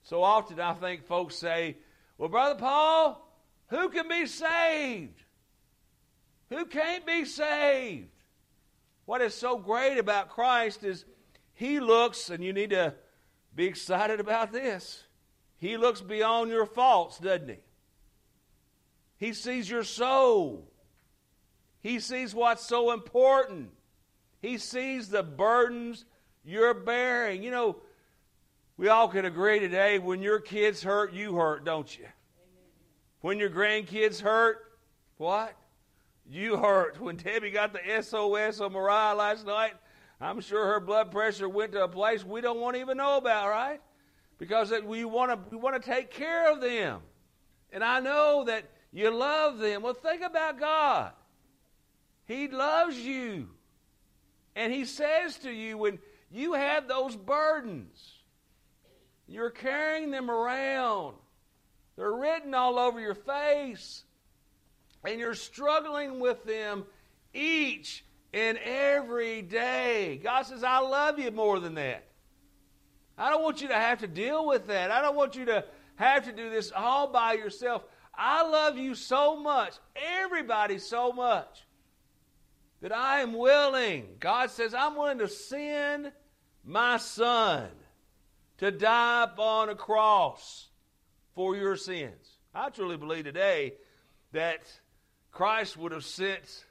So 0.04 0.24
often 0.24 0.60
I 0.60 0.74
think 0.74 1.06
folks 1.06 1.36
say, 1.36 1.78
"Well, 2.18 2.30
brother 2.30 2.56
Paul, 2.56 3.28
who 3.68 3.90
can 3.90 4.08
be 4.08 4.25
saved? 4.25 5.24
Who 6.50 6.66
can't 6.66 7.06
be 7.06 7.25
saved?" 7.25 8.10
What 9.06 9.22
is 9.22 9.34
so 9.34 9.58
great 9.58 9.98
about 9.98 10.30
Christ 10.30 10.84
is 10.84 11.06
he 11.53 11.80
looks, 11.80 12.30
and 12.30 12.44
you 12.44 12.53
need 12.53 12.70
to 12.70 12.96
be 13.53 13.65
excited 13.65 14.20
about 14.20 14.51
this. 14.51 15.03
He 15.63 15.77
looks 15.77 16.01
beyond 16.01 16.51
your 16.51 16.65
faults, 16.65 17.20
doesn't 17.20 17.48
he? 17.48 17.60
He 19.15 19.32
sees 19.32 19.70
your 19.70 19.86
soul. 19.86 20.70
He 21.79 22.01
sees 22.01 22.36
what's 22.36 22.65
so 22.65 22.91
important. 22.91 23.70
He 24.41 24.58
sees 24.58 25.08
the 25.08 25.24
burdens 25.24 26.03
you're 26.43 26.74
bearing. 26.74 27.43
You 27.43 27.51
know, 27.51 27.77
we 28.75 28.89
all 28.89 29.08
can 29.08 29.24
agree 29.24 29.60
today 29.60 30.00
when 30.00 30.22
your 30.22 30.41
kids 30.41 30.84
hurt, 30.84 31.13
you 31.13 31.36
hurt, 31.36 31.63
don't 31.63 31.98
you? 31.98 32.08
When 33.22 33.39
your 33.39 33.50
grandkids 33.50 34.20
hurt, 34.20 34.58
what? 35.15 35.55
You 36.29 36.58
hurt. 36.58 37.00
When 37.00 37.15
Debbie 37.15 37.51
got 37.51 37.72
the 37.72 38.01
SOS 38.01 38.60
on 38.60 38.74
Mariah 38.74 39.15
last 39.15 39.46
night, 39.46 39.75
I'm 40.20 40.41
sure 40.41 40.65
her 40.65 40.82
blood 40.82 41.10
pressure 41.10 41.48
went 41.48 41.72
to 41.72 41.86
a 41.86 41.88
place 41.88 42.25
we 42.25 42.41
don't 42.41 42.60
want 42.60 42.75
to 42.75 42.82
even 42.82 42.98
know 42.98 43.15
about, 43.15 43.48
right? 43.48 43.79
Because 44.38 44.74
we 44.84 45.06
want 45.06 45.32
to 45.32 45.56
we 45.56 45.62
want 45.62 45.82
to 45.82 45.90
take 45.90 46.12
care 46.12 46.52
of 46.52 46.62
them. 46.62 47.02
And 47.72 47.84
I 47.84 48.00
know 48.00 48.44
that 48.46 48.66
you 48.92 49.10
love 49.10 49.58
them. 49.58 49.82
Well, 49.82 49.94
think 49.94 50.22
about 50.22 50.60
God. 50.60 51.12
He 52.25 52.48
loves 52.48 52.98
you. 52.98 53.50
And 54.56 54.72
He 54.72 54.86
says 54.86 55.38
to 55.40 55.52
you, 55.52 55.78
when 55.78 56.00
you 56.32 56.54
have 56.54 56.88
those 56.88 57.16
burdens, 57.16 58.13
you're 59.28 59.50
carrying 59.50 60.12
them 60.12 60.30
around, 60.30 61.16
they're 61.96 62.13
written 62.13 62.54
all 62.54 62.78
over 62.78 63.00
your 63.00 63.16
face 63.16 64.04
and 65.04 65.20
you're 65.20 65.36
struggling 65.36 66.20
with 66.20 66.44
them 66.44 66.86
each 67.34 68.06
and 68.34 68.58
every 68.60 69.42
day. 69.42 70.20
God 70.24 70.44
says, 70.44 70.63
I 70.63 70.80
love 70.80 71.20
you 71.20 71.32
more 71.32 71.60
than 71.60 71.75
that. 71.75 72.06
I 73.17 73.29
don't 73.29 73.43
want 73.43 73.62
you 73.62 73.67
to 73.67 73.75
have 73.75 74.00
to 74.00 74.08
deal 74.08 74.46
with 74.46 74.67
that. 74.67 74.91
I 74.91 75.01
don't 75.01 75.15
want 75.15 75.36
you 75.36 75.46
to 75.46 75.65
have 75.96 76.25
to 76.25 76.32
do 76.32 76.50
this 76.50 76.72
all 76.75 77.08
by 77.08 77.34
yourself. 77.34 77.84
I 78.15 78.48
love 78.48 78.77
you 78.77 78.96
so 78.96 79.36
much, 79.36 79.75
everybody 79.96 80.77
so 80.77 81.12
much, 81.12 81.65
that 82.82 82.91
I 82.91 83.22
am 83.22 83.34
willing. 83.34 84.17
God 84.20 84.51
says, 84.51 84.74
I'm 84.74 84.96
willing 84.96 85.20
to 85.20 85.27
send 85.27 86.12
my 86.63 86.98
son 86.98 87.70
to 88.58 88.72
die 88.72 89.24
upon 89.24 89.70
a 89.70 89.75
cross 89.75 90.70
for 91.34 91.55
your 91.55 91.75
sins. 91.75 92.38
I 92.53 92.70
truly 92.70 92.98
believe 92.98 93.24
today 93.25 93.74
that 94.32 94.62
Christ 95.32 95.77
would 95.77 95.91
have 95.91 96.05
sent, 96.05 96.65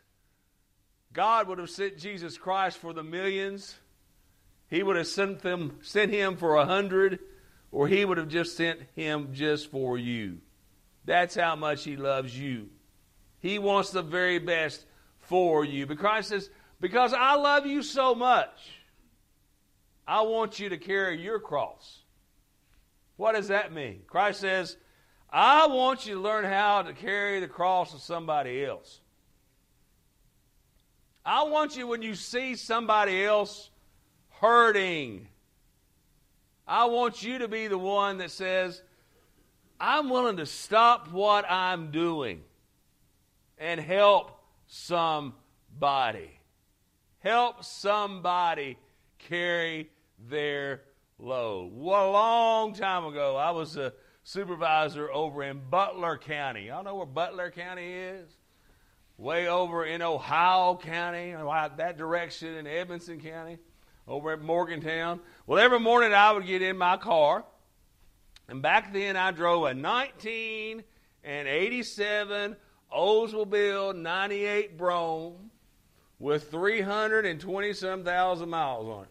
God 1.12 1.48
would 1.48 1.58
have 1.58 1.70
sent 1.70 1.98
Jesus 1.98 2.38
Christ 2.38 2.78
for 2.78 2.92
the 2.92 3.02
millions. 3.02 3.76
He 4.72 4.82
would 4.82 4.96
have 4.96 5.06
sent 5.06 5.40
them, 5.40 5.76
sent 5.82 6.10
him 6.10 6.38
for 6.38 6.56
a 6.56 6.64
hundred, 6.64 7.18
or 7.70 7.88
he 7.88 8.06
would 8.06 8.16
have 8.16 8.28
just 8.28 8.56
sent 8.56 8.80
him 8.96 9.34
just 9.34 9.70
for 9.70 9.98
you. 9.98 10.38
That's 11.04 11.34
how 11.34 11.56
much 11.56 11.84
he 11.84 11.94
loves 11.94 12.38
you. 12.38 12.70
He 13.38 13.58
wants 13.58 13.90
the 13.90 14.00
very 14.00 14.38
best 14.38 14.86
for 15.18 15.62
you. 15.62 15.84
But 15.86 15.98
Christ 15.98 16.30
says, 16.30 16.48
Because 16.80 17.12
I 17.12 17.34
love 17.34 17.66
you 17.66 17.82
so 17.82 18.14
much, 18.14 18.48
I 20.08 20.22
want 20.22 20.58
you 20.58 20.70
to 20.70 20.78
carry 20.78 21.20
your 21.20 21.38
cross. 21.38 21.98
What 23.18 23.32
does 23.32 23.48
that 23.48 23.74
mean? 23.74 24.00
Christ 24.06 24.40
says, 24.40 24.78
I 25.28 25.66
want 25.66 26.06
you 26.06 26.14
to 26.14 26.20
learn 26.20 26.46
how 26.46 26.80
to 26.80 26.94
carry 26.94 27.40
the 27.40 27.46
cross 27.46 27.92
of 27.92 28.00
somebody 28.00 28.64
else. 28.64 29.00
I 31.26 31.42
want 31.42 31.76
you, 31.76 31.86
when 31.86 32.00
you 32.00 32.14
see 32.14 32.54
somebody 32.54 33.22
else 33.22 33.68
hurting, 34.42 35.28
I 36.66 36.86
want 36.86 37.22
you 37.22 37.38
to 37.38 37.48
be 37.48 37.68
the 37.68 37.78
one 37.78 38.18
that 38.18 38.32
says, 38.32 38.82
I'm 39.80 40.10
willing 40.10 40.38
to 40.38 40.46
stop 40.46 41.12
what 41.12 41.48
I'm 41.48 41.92
doing 41.92 42.42
and 43.56 43.80
help 43.80 44.32
somebody. 44.66 46.30
Help 47.20 47.62
somebody 47.64 48.76
carry 49.20 49.90
their 50.28 50.82
load. 51.20 51.70
Well, 51.72 52.10
a 52.10 52.12
long 52.12 52.74
time 52.74 53.04
ago, 53.04 53.36
I 53.36 53.52
was 53.52 53.76
a 53.76 53.92
supervisor 54.24 55.08
over 55.12 55.44
in 55.44 55.60
Butler 55.70 56.18
County. 56.18 56.66
Y'all 56.66 56.82
know 56.82 56.96
where 56.96 57.06
Butler 57.06 57.52
County 57.52 57.92
is? 57.92 58.28
Way 59.18 59.46
over 59.46 59.84
in 59.84 60.02
Ohio 60.02 60.76
County, 60.82 61.30
that 61.30 61.96
direction 61.96 62.54
in 62.54 62.66
Edmonson 62.66 63.20
County, 63.20 63.58
over 64.06 64.30
at 64.32 64.40
Morgantown. 64.40 65.20
Well, 65.46 65.58
every 65.58 65.80
morning 65.80 66.12
I 66.12 66.32
would 66.32 66.46
get 66.46 66.60
in 66.62 66.78
my 66.78 66.96
car, 66.96 67.44
and 68.48 68.62
back 68.62 68.92
then 68.92 69.16
I 69.16 69.30
drove 69.30 69.62
a 69.62 69.74
1987 69.74 72.56
Oldsmobile 72.94 73.96
98 73.96 74.76
Brougham 74.76 75.50
with 76.18 76.50
320 76.50 77.72
some 77.72 78.04
thousand 78.04 78.50
miles 78.50 78.86
on 78.86 79.04
it. 79.04 79.08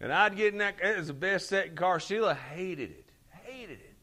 And 0.00 0.12
I'd 0.12 0.36
get 0.36 0.52
in 0.52 0.58
that, 0.58 0.74
it 0.82 0.98
was 0.98 1.06
the 1.06 1.14
best 1.14 1.48
second 1.48 1.76
car. 1.76 1.98
Sheila 1.98 2.34
hated 2.34 2.90
it, 2.90 3.08
hated 3.46 3.80
it. 3.80 3.94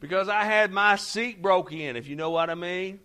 Because 0.00 0.28
I 0.28 0.44
had 0.44 0.72
my 0.72 0.96
seat 0.96 1.40
broke 1.40 1.72
in, 1.72 1.96
if 1.96 2.08
you 2.08 2.16
know 2.16 2.30
what 2.30 2.50
I 2.50 2.54
mean. 2.54 2.98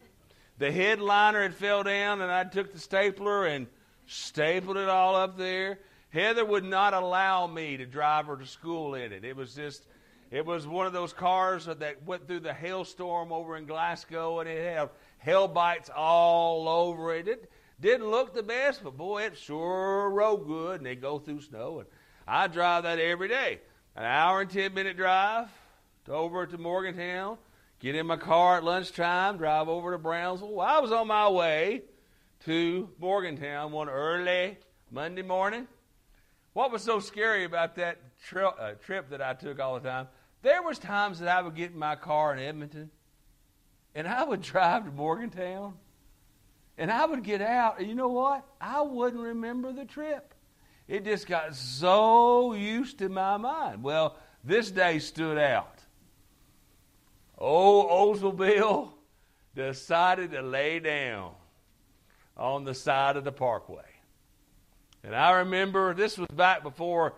The 0.58 0.72
headliner 0.72 1.44
had 1.44 1.56
fell 1.56 1.84
down, 1.84 2.22
and 2.22 2.32
I 2.32 2.44
took 2.44 2.74
the 2.74 2.80
stapler 2.80 3.46
and 3.46 3.68
stapled 4.06 4.78
it 4.78 4.90
all 4.90 5.16
up 5.16 5.38
there. 5.38 5.80
Heather 6.12 6.44
would 6.44 6.66
not 6.66 6.94
allow 6.94 7.48
me 7.48 7.78
to 7.78 7.86
drive 7.86 8.28
her 8.28 8.36
to 8.36 8.46
school 8.46 8.96
in 8.96 9.14
it. 9.14 9.24
It 9.24 9.36
was 9.36 9.56
just, 9.56 9.86
it 10.30 10.46
was 10.46 10.68
one 10.68 10.86
of 10.86 10.92
those 10.92 11.14
cars 11.14 11.66
that 11.66 12.04
went 12.06 12.28
through 12.28 12.42
the 12.42 12.54
hailstorm 12.54 13.32
over 13.32 13.56
in 13.56 13.66
Glasgow, 13.66 14.40
and 14.40 14.50
it 14.50 14.74
had 14.76 14.90
hail 15.20 15.48
bites 15.48 15.90
all 15.90 16.68
over 16.68 17.16
it. 17.16 17.30
It 17.30 17.50
didn't 17.80 18.12
look 18.12 18.34
the 18.34 18.44
best, 18.44 18.84
but 18.84 18.98
boy, 18.98 19.24
it 19.24 19.38
sure 19.38 20.10
rode 20.10 20.46
good, 20.46 20.78
and 20.78 20.86
they 20.86 20.96
go 20.96 21.18
through 21.18 21.42
snow. 21.42 21.80
And 21.80 21.88
I 22.28 22.48
drive 22.48 22.84
that 22.84 23.00
every 23.00 23.30
day. 23.30 23.60
An 23.96 24.04
hour 24.04 24.42
and 24.42 24.50
10 24.50 24.74
minute 24.74 24.98
drive 24.98 25.48
to 26.06 26.14
over 26.14 26.46
to 26.46 26.58
Morgantown, 26.58 27.38
get 27.80 27.96
in 27.96 28.06
my 28.06 28.18
car 28.18 28.58
at 28.58 28.66
lunchtime, 28.66 29.38
drive 29.38 29.70
over 29.70 29.92
to 29.92 29.98
Brownsville. 29.98 30.56
Well, 30.56 30.68
I 30.68 30.80
was 30.80 30.92
on 30.92 31.08
my 31.08 31.30
way 31.30 31.84
to 32.46 32.90
Morgantown 33.00 33.72
one 33.72 33.88
early 33.88 34.58
Monday 34.92 35.22
morning. 35.22 35.68
What 36.54 36.72
was 36.72 36.82
so 36.84 37.00
scary 37.00 37.46
about 37.46 37.76
that 37.76 37.98
tri- 38.28 38.44
uh, 38.44 38.74
trip 38.74 39.10
that 39.10 39.22
I 39.22 39.34
took 39.34 39.60
all 39.60 39.80
the 39.80 39.88
time? 39.88 40.08
There 40.42 40.62
was 40.62 40.80
times 40.80 41.20
that 41.20 41.30
I 41.30 41.42
would 41.42 41.56
get 41.56 41.72
in 41.72 41.80
my 41.80 41.96
car 41.96 42.34
in 42.34 42.40
Edmonton, 42.40 42.90
and 43.96 44.08
I 44.08 44.24
would 44.24 44.42
drive 44.42 44.86
to 44.86 44.92
Morgantown, 44.92 45.76
and 46.78 46.92
I 46.92 47.06
would 47.06 47.24
get 47.24 47.42
out, 47.42 47.80
and 47.80 47.88
you 47.88 47.96
know 47.96 48.10
what? 48.10 48.46
I 48.60 48.82
wouldn't 48.82 49.22
remember 49.22 49.72
the 49.72 49.86
trip. 49.86 50.34
It 50.88 51.06
just 51.06 51.26
got 51.26 51.56
so 51.56 52.54
used 52.54 52.98
to 52.98 53.08
my 53.08 53.38
mind. 53.38 53.84
Well, 53.84 54.18
this 54.44 54.72
day 54.72 55.00
stood 55.00 55.38
out. 55.38 55.80
Old 57.38 58.20
Oldsmobile 58.20 58.92
decided 59.56 60.32
to 60.32 60.42
lay 60.42 60.80
down 60.80 61.32
on 62.36 62.66
the 62.66 62.74
side 62.74 63.16
of 63.16 63.24
the 63.24 63.32
parkway. 63.32 63.91
And 65.04 65.16
I 65.16 65.40
remember 65.40 65.94
this 65.94 66.18
was 66.18 66.28
back 66.30 66.64
before 66.64 67.14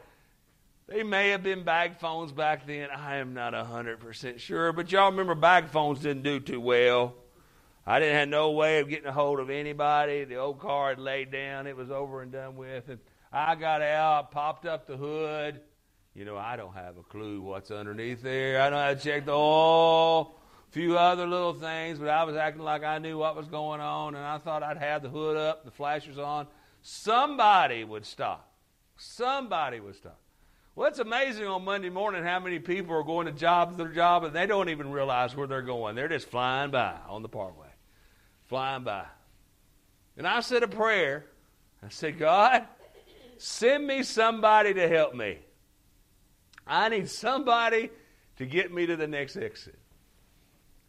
they 0.88 1.04
may 1.04 1.30
have 1.30 1.44
been 1.44 1.64
bag 1.64 1.98
phones 1.98 2.32
back 2.32 2.68
then. 2.68 2.90
I 2.90 3.18
am 3.18 3.34
not 3.34 3.54
100% 3.54 4.40
sure. 4.40 4.74
But 4.74 4.92
y'all 4.92 5.12
remember 5.12 5.36
bag 5.36 5.70
phones 5.70 6.00
didn't 6.00 6.24
do 6.24 6.40
too 6.40 6.60
well. 6.60 7.16
I 7.86 8.00
didn't 8.00 8.16
have 8.16 8.30
no 8.30 8.52
way 8.52 8.80
of 8.80 8.90
getting 8.90 9.08
a 9.08 9.12
hold 9.12 9.40
of 9.40 9.50
anybody. 9.50 10.24
The 10.24 10.38
old 10.38 10.60
car 10.60 10.90
had 10.90 11.00
laid 11.00 11.32
down. 11.32 11.68
It 11.68 11.76
was 11.76 11.92
over 11.92 12.22
and 12.22 12.32
done 12.32 12.56
with. 12.56 12.88
And 12.90 13.00
I 13.32 13.56
got 13.56 13.82
out, 13.82 14.32
popped 14.32 14.66
up 14.66 14.88
the 14.88 14.96
hood. 14.96 15.62
You 16.14 16.26
know, 16.26 16.38
I 16.38 16.56
don't 16.56 16.74
have 16.74 16.98
a 16.98 17.04
clue 17.04 17.42
what's 17.42 17.72
underneath 17.72 18.22
there. 18.22 18.62
I 18.62 18.70
know 18.70 18.78
how 18.78 18.94
to 18.94 19.00
check 19.00 19.26
the 19.26 19.32
oil, 19.32 20.36
a 20.70 20.72
few 20.72 20.98
other 20.98 21.26
little 21.26 21.54
things, 21.54 21.98
but 21.98 22.08
I 22.08 22.24
was 22.24 22.36
acting 22.36 22.62
like 22.62 22.84
I 22.84 23.00
knew 23.00 23.18
what 23.18 23.36
was 23.36 23.48
going 23.48 23.82
on, 23.82 24.14
and 24.14 24.24
I 24.24 24.38
thought 24.38 24.62
I'd 24.62 24.78
have 24.78 25.02
the 25.02 25.10
hood 25.10 25.38
up, 25.38 25.66
the 25.66 25.72
flashers 25.72 26.20
on. 26.20 26.46
Somebody 26.84 27.84
would 27.84 28.06
stop. 28.06 28.52
Somebody 28.98 29.80
would 29.80 29.96
stop. 29.96 30.20
Well, 30.76 30.88
it's 30.88 31.00
amazing 31.00 31.46
on 31.46 31.66
Monday 31.66 31.90
morning 31.90 32.24
how 32.24 32.40
many 32.40 32.60
people 32.60 32.96
are 32.96 33.04
going 33.04 33.26
to 33.26 33.32
job 33.32 33.78
their 33.78 33.88
job 33.88 34.24
and 34.24 34.36
they 34.36 34.46
don't 34.46 34.70
even 34.70 34.92
realize 34.92 35.36
where 35.36 35.48
they're 35.48 35.62
going. 35.62 35.96
They're 35.96 36.08
just 36.08 36.30
flying 36.30 36.70
by 36.70 36.96
on 37.08 37.22
the 37.24 37.30
parkway, 37.30 37.70
flying 38.48 38.84
by. 38.84 39.06
And 40.18 40.28
I 40.28 40.42
said 40.42 40.62
a 40.62 40.68
prayer. 40.68 41.26
I 41.84 41.90
said, 41.90 42.20
God, 42.20 42.68
Send 43.46 43.86
me 43.86 44.04
somebody 44.04 44.74
to 44.74 44.88
help 44.88 45.14
me. 45.14 45.38
I 46.66 46.88
need 46.88 47.10
somebody 47.10 47.90
to 48.38 48.46
get 48.46 48.74
me 48.74 48.86
to 48.86 48.96
the 48.96 49.06
next 49.06 49.36
exit. 49.36 49.78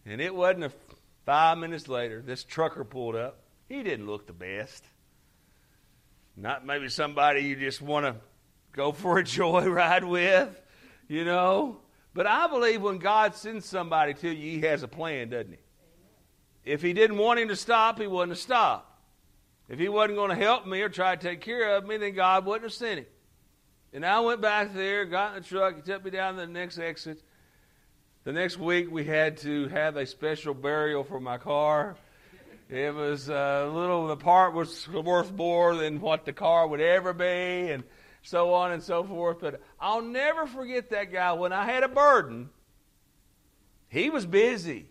And 0.06 0.20
it 0.20 0.32
wasn't 0.32 0.66
a 0.66 0.72
five 1.26 1.58
minutes 1.58 1.88
later, 1.88 2.22
this 2.22 2.44
trucker 2.44 2.84
pulled 2.84 3.16
up. 3.16 3.40
He 3.68 3.82
didn't 3.82 4.06
look 4.06 4.28
the 4.28 4.32
best. 4.32 4.84
Not 6.36 6.66
maybe 6.66 6.88
somebody 6.88 7.42
you 7.42 7.56
just 7.56 7.80
want 7.80 8.06
to 8.06 8.16
go 8.72 8.92
for 8.92 9.18
a 9.18 9.24
joyride 9.24 10.08
with, 10.08 10.60
you 11.08 11.24
know. 11.24 11.78
But 12.12 12.26
I 12.26 12.46
believe 12.48 12.82
when 12.82 12.98
God 12.98 13.34
sends 13.34 13.66
somebody 13.66 14.14
to 14.14 14.34
you, 14.34 14.60
He 14.60 14.66
has 14.66 14.82
a 14.82 14.88
plan, 14.88 15.30
doesn't 15.30 15.52
He? 15.52 15.58
If 16.72 16.82
He 16.82 16.92
didn't 16.92 17.18
want 17.18 17.40
him 17.40 17.48
to 17.48 17.56
stop, 17.56 18.00
He 18.00 18.06
wouldn't 18.06 18.32
have 18.32 18.38
stopped. 18.38 18.94
If 19.68 19.78
he 19.78 19.88
wasn't 19.88 20.16
going 20.16 20.30
to 20.30 20.36
help 20.36 20.66
me 20.66 20.82
or 20.82 20.88
try 20.88 21.16
to 21.16 21.22
take 21.22 21.40
care 21.40 21.76
of 21.76 21.86
me, 21.86 21.96
then 21.96 22.14
God 22.14 22.44
wouldn't 22.44 22.64
have 22.64 22.72
sent 22.72 23.00
him. 23.00 23.06
And 23.92 24.04
I 24.04 24.20
went 24.20 24.40
back 24.40 24.74
there, 24.74 25.04
got 25.04 25.36
in 25.36 25.42
the 25.42 25.48
truck, 25.48 25.76
he 25.76 25.82
took 25.82 26.04
me 26.04 26.10
down 26.10 26.34
to 26.34 26.40
the 26.40 26.46
next 26.46 26.78
exit. 26.78 27.22
The 28.24 28.32
next 28.32 28.58
week, 28.58 28.90
we 28.90 29.04
had 29.04 29.38
to 29.38 29.68
have 29.68 29.96
a 29.96 30.06
special 30.06 30.52
burial 30.52 31.04
for 31.04 31.20
my 31.20 31.38
car. 31.38 31.96
It 32.68 32.94
was 32.94 33.28
a 33.28 33.70
little, 33.72 34.06
the 34.06 34.16
part 34.16 34.54
was 34.54 34.88
worth 34.88 35.32
more 35.32 35.76
than 35.76 36.00
what 36.00 36.24
the 36.24 36.32
car 36.32 36.66
would 36.66 36.80
ever 36.80 37.12
be, 37.12 37.24
and 37.24 37.84
so 38.22 38.54
on 38.54 38.72
and 38.72 38.82
so 38.82 39.04
forth. 39.04 39.38
But 39.40 39.60
I'll 39.78 40.02
never 40.02 40.46
forget 40.46 40.90
that 40.90 41.12
guy. 41.12 41.32
When 41.34 41.52
I 41.52 41.64
had 41.64 41.82
a 41.82 41.88
burden, 41.88 42.48
he 43.88 44.08
was 44.10 44.24
busy. 44.24 44.90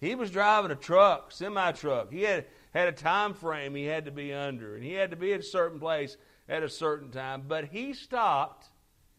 He 0.00 0.14
was 0.14 0.30
driving 0.30 0.70
a 0.70 0.76
truck, 0.76 1.32
semi 1.32 1.72
truck. 1.72 2.12
He 2.12 2.22
had 2.22 2.46
had 2.72 2.88
a 2.88 2.92
time 2.92 3.34
frame 3.34 3.74
he 3.74 3.84
had 3.84 4.04
to 4.04 4.10
be 4.10 4.32
under, 4.32 4.74
and 4.76 4.84
he 4.84 4.92
had 4.92 5.10
to 5.10 5.16
be 5.16 5.32
at 5.32 5.40
a 5.40 5.44
certain 5.44 5.80
place 5.80 6.16
at 6.48 6.62
a 6.62 6.68
certain 6.68 7.10
time. 7.10 7.44
But 7.48 7.66
he 7.66 7.94
stopped 7.94 8.68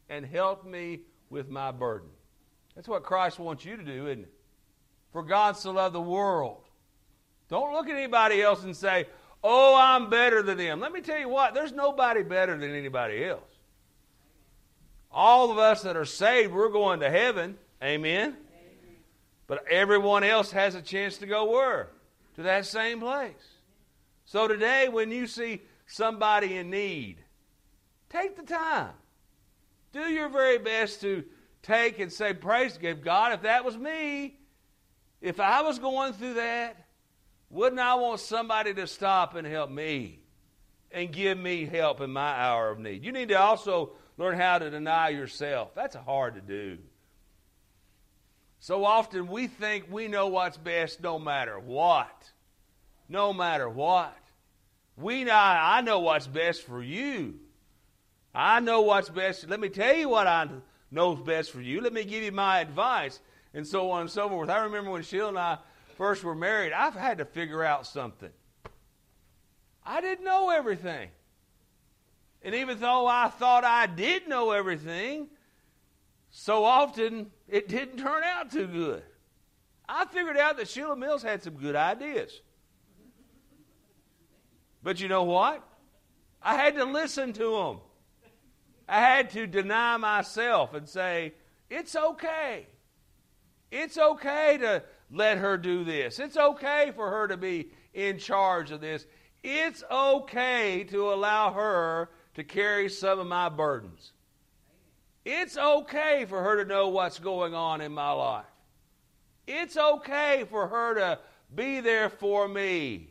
and 0.09 0.25
helped 0.25 0.65
me 0.65 1.01
with 1.29 1.49
my 1.49 1.71
burden. 1.71 2.09
That's 2.75 2.87
what 2.87 3.03
Christ 3.03 3.39
wants 3.39 3.65
you 3.65 3.77
to 3.77 3.83
do, 3.83 4.07
isn't 4.07 4.23
it? 4.23 4.33
For 5.11 5.23
God 5.23 5.57
so 5.57 5.71
loved 5.71 5.95
the 5.95 6.01
world. 6.01 6.64
Don't 7.49 7.73
look 7.73 7.87
at 7.87 7.95
anybody 7.95 8.41
else 8.41 8.63
and 8.63 8.75
say, 8.75 9.07
Oh, 9.43 9.75
I'm 9.75 10.09
better 10.09 10.41
than 10.41 10.57
them. 10.57 10.79
Let 10.79 10.91
me 10.91 11.01
tell 11.01 11.19
you 11.19 11.29
what, 11.29 11.53
there's 11.53 11.71
nobody 11.71 12.23
better 12.23 12.57
than 12.57 12.73
anybody 12.73 13.23
else. 13.23 13.51
All 15.11 15.51
of 15.51 15.57
us 15.59 15.83
that 15.83 15.95
are 15.95 16.05
saved, 16.05 16.51
we're 16.51 16.69
going 16.69 16.99
to 17.01 17.09
heaven. 17.09 17.57
Amen. 17.83 18.29
Amen. 18.29 18.35
But 19.45 19.67
everyone 19.69 20.23
else 20.23 20.51
has 20.51 20.73
a 20.73 20.81
chance 20.81 21.17
to 21.19 21.27
go 21.27 21.45
where? 21.51 21.89
to 22.35 22.43
that 22.43 22.65
same 22.65 22.99
place. 22.99 23.33
So 24.25 24.47
today, 24.47 24.89
when 24.89 25.11
you 25.11 25.27
see 25.27 25.61
somebody 25.87 26.57
in 26.57 26.69
need, 26.69 27.17
take 28.09 28.35
the 28.35 28.43
time. 28.43 28.93
Do 29.93 30.01
your 30.01 30.29
very 30.29 30.57
best 30.57 31.01
to 31.01 31.23
take 31.61 31.99
and 31.99 32.11
say, 32.11 32.33
Praise 32.33 32.77
give 32.77 33.01
God, 33.01 33.33
if 33.33 33.41
that 33.43 33.63
was 33.63 33.77
me, 33.77 34.37
if 35.21 35.39
I 35.39 35.61
was 35.61 35.79
going 35.79 36.13
through 36.13 36.35
that, 36.35 36.84
wouldn't 37.49 37.79
I 37.79 37.95
want 37.95 38.19
somebody 38.19 38.73
to 38.73 38.87
stop 38.87 39.35
and 39.35 39.45
help 39.45 39.69
me 39.69 40.19
and 40.91 41.11
give 41.11 41.37
me 41.37 41.65
help 41.65 42.01
in 42.01 42.11
my 42.11 42.31
hour 42.31 42.71
of 42.71 42.79
need? 42.79 43.03
You 43.03 43.11
need 43.11 43.29
to 43.29 43.39
also 43.39 43.91
learn 44.17 44.37
how 44.37 44.59
to 44.59 44.69
deny 44.69 45.09
yourself. 45.09 45.73
That's 45.75 45.95
hard 45.95 46.35
to 46.35 46.41
do. 46.41 46.77
So 48.59 48.83
often 48.83 49.27
we 49.27 49.47
think 49.47 49.85
we 49.91 50.07
know 50.07 50.27
what's 50.27 50.57
best 50.57 51.01
no 51.01 51.19
matter 51.19 51.59
what. 51.59 52.31
No 53.07 53.33
matter 53.33 53.69
what. 53.69 54.17
We 54.97 55.23
know, 55.23 55.33
I 55.33 55.81
know 55.81 55.99
what's 55.99 56.25
best 56.25 56.63
for 56.63 56.81
you. 56.81 57.35
I 58.33 58.59
know 58.59 58.81
what's 58.81 59.09
best. 59.09 59.47
Let 59.47 59.59
me 59.59 59.69
tell 59.69 59.95
you 59.95 60.09
what 60.09 60.27
I 60.27 60.47
know's 60.91 61.21
best 61.21 61.51
for 61.51 61.61
you. 61.61 61.81
Let 61.81 61.93
me 61.93 62.03
give 62.03 62.23
you 62.23 62.31
my 62.31 62.59
advice, 62.59 63.19
and 63.53 63.67
so 63.67 63.91
on 63.91 64.01
and 64.01 64.09
so 64.09 64.29
forth. 64.29 64.49
I 64.49 64.63
remember 64.63 64.91
when 64.91 65.03
Sheila 65.03 65.29
and 65.29 65.37
I 65.37 65.57
first 65.95 66.23
were 66.23 66.35
married, 66.35 66.73
I've 66.73 66.95
had 66.95 67.17
to 67.19 67.25
figure 67.25 67.63
out 67.63 67.85
something. 67.85 68.31
I 69.83 70.01
didn't 70.01 70.25
know 70.25 70.49
everything. 70.49 71.09
And 72.41 72.55
even 72.55 72.79
though 72.79 73.07
I 73.07 73.29
thought 73.29 73.63
I 73.63 73.87
did 73.87 74.27
know 74.27 74.51
everything, 74.51 75.27
so 76.29 76.63
often 76.63 77.31
it 77.47 77.67
didn't 77.67 77.97
turn 77.97 78.23
out 78.23 78.51
too 78.51 78.67
good. 78.67 79.03
I 79.87 80.05
figured 80.05 80.37
out 80.37 80.57
that 80.57 80.67
Sheila 80.67 80.95
Mills 80.95 81.23
had 81.23 81.43
some 81.43 81.55
good 81.55 81.75
ideas. 81.75 82.41
But 84.83 84.99
you 84.99 85.07
know 85.07 85.23
what? 85.23 85.67
I 86.41 86.55
had 86.55 86.75
to 86.75 86.85
listen 86.85 87.33
to 87.33 87.51
them. 87.51 87.79
I 88.87 88.99
had 88.99 89.31
to 89.31 89.47
deny 89.47 89.97
myself 89.97 90.75
and 90.75 90.87
say, 90.87 91.33
it's 91.69 91.95
okay. 91.95 92.67
It's 93.71 93.97
okay 93.97 94.57
to 94.59 94.83
let 95.11 95.37
her 95.37 95.57
do 95.57 95.83
this. 95.83 96.19
It's 96.19 96.37
okay 96.37 96.91
for 96.95 97.09
her 97.09 97.27
to 97.27 97.37
be 97.37 97.69
in 97.93 98.17
charge 98.17 98.71
of 98.71 98.81
this. 98.81 99.05
It's 99.43 99.83
okay 99.91 100.83
to 100.85 101.13
allow 101.13 101.53
her 101.53 102.09
to 102.33 102.43
carry 102.43 102.89
some 102.89 103.19
of 103.19 103.27
my 103.27 103.49
burdens. 103.49 104.11
It's 105.23 105.57
okay 105.57 106.25
for 106.27 106.43
her 106.43 106.63
to 106.63 106.69
know 106.69 106.89
what's 106.89 107.19
going 107.19 107.53
on 107.53 107.81
in 107.81 107.91
my 107.91 108.11
life. 108.11 108.45
It's 109.47 109.77
okay 109.77 110.45
for 110.49 110.67
her 110.67 110.95
to 110.95 111.19
be 111.53 111.79
there 111.79 112.09
for 112.09 112.47
me 112.47 113.09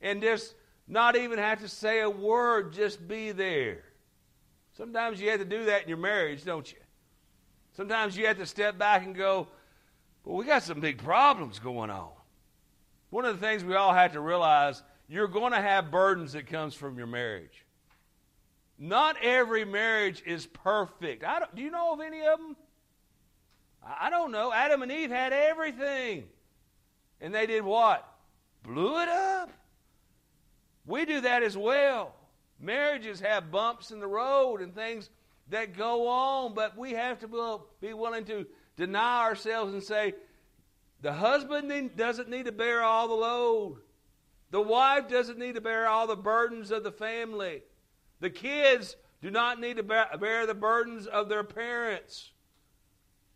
and 0.00 0.20
just 0.20 0.54
not 0.86 1.16
even 1.16 1.38
have 1.38 1.60
to 1.60 1.68
say 1.68 2.00
a 2.00 2.10
word, 2.10 2.72
just 2.72 3.06
be 3.06 3.32
there. 3.32 3.84
Sometimes 4.76 5.20
you 5.20 5.30
have 5.30 5.38
to 5.38 5.44
do 5.44 5.64
that 5.66 5.82
in 5.82 5.88
your 5.88 5.98
marriage, 5.98 6.44
don't 6.44 6.70
you? 6.70 6.78
Sometimes 7.76 8.16
you 8.16 8.26
have 8.26 8.38
to 8.38 8.46
step 8.46 8.76
back 8.78 9.04
and 9.04 9.14
go, 9.14 9.48
well, 10.24 10.36
we 10.36 10.44
got 10.46 10.62
some 10.62 10.80
big 10.80 10.98
problems 10.98 11.58
going 11.58 11.90
on. 11.90 12.10
One 13.10 13.24
of 13.24 13.38
the 13.38 13.46
things 13.46 13.62
we 13.62 13.74
all 13.74 13.92
have 13.92 14.12
to 14.12 14.20
realize, 14.20 14.82
you're 15.08 15.28
going 15.28 15.52
to 15.52 15.60
have 15.60 15.90
burdens 15.90 16.32
that 16.32 16.46
comes 16.46 16.74
from 16.74 16.98
your 16.98 17.06
marriage. 17.06 17.64
Not 18.78 19.16
every 19.22 19.64
marriage 19.64 20.22
is 20.26 20.46
perfect. 20.46 21.24
do 21.54 21.62
you 21.62 21.70
know 21.70 21.92
of 21.92 22.00
any 22.00 22.26
of 22.26 22.38
them? 22.38 22.56
I 24.00 24.10
don't 24.10 24.32
know. 24.32 24.52
Adam 24.52 24.82
and 24.82 24.90
Eve 24.90 25.10
had 25.10 25.32
everything. 25.32 26.24
And 27.20 27.34
they 27.34 27.46
did 27.46 27.62
what? 27.62 28.06
Blew 28.62 29.00
it 29.00 29.08
up. 29.08 29.50
We 30.86 31.04
do 31.04 31.20
that 31.20 31.42
as 31.42 31.56
well. 31.56 32.14
Marriages 32.60 33.20
have 33.20 33.50
bumps 33.50 33.90
in 33.90 34.00
the 34.00 34.06
road 34.06 34.60
and 34.60 34.74
things 34.74 35.10
that 35.50 35.76
go 35.76 36.08
on, 36.08 36.54
but 36.54 36.76
we 36.76 36.92
have 36.92 37.20
to 37.20 37.60
be 37.80 37.92
willing 37.92 38.24
to 38.24 38.46
deny 38.76 39.22
ourselves 39.22 39.72
and 39.72 39.82
say, 39.82 40.14
the 41.00 41.12
husband 41.12 41.96
doesn't 41.96 42.30
need 42.30 42.46
to 42.46 42.52
bear 42.52 42.82
all 42.82 43.08
the 43.08 43.14
load. 43.14 43.76
The 44.50 44.60
wife 44.60 45.08
doesn't 45.08 45.38
need 45.38 45.56
to 45.56 45.60
bear 45.60 45.86
all 45.86 46.06
the 46.06 46.16
burdens 46.16 46.70
of 46.70 46.82
the 46.82 46.92
family. 46.92 47.62
The 48.20 48.30
kids 48.30 48.96
do 49.20 49.30
not 49.30 49.60
need 49.60 49.76
to 49.76 49.82
bear 49.82 50.46
the 50.46 50.54
burdens 50.54 51.06
of 51.06 51.28
their 51.28 51.44
parents. 51.44 52.30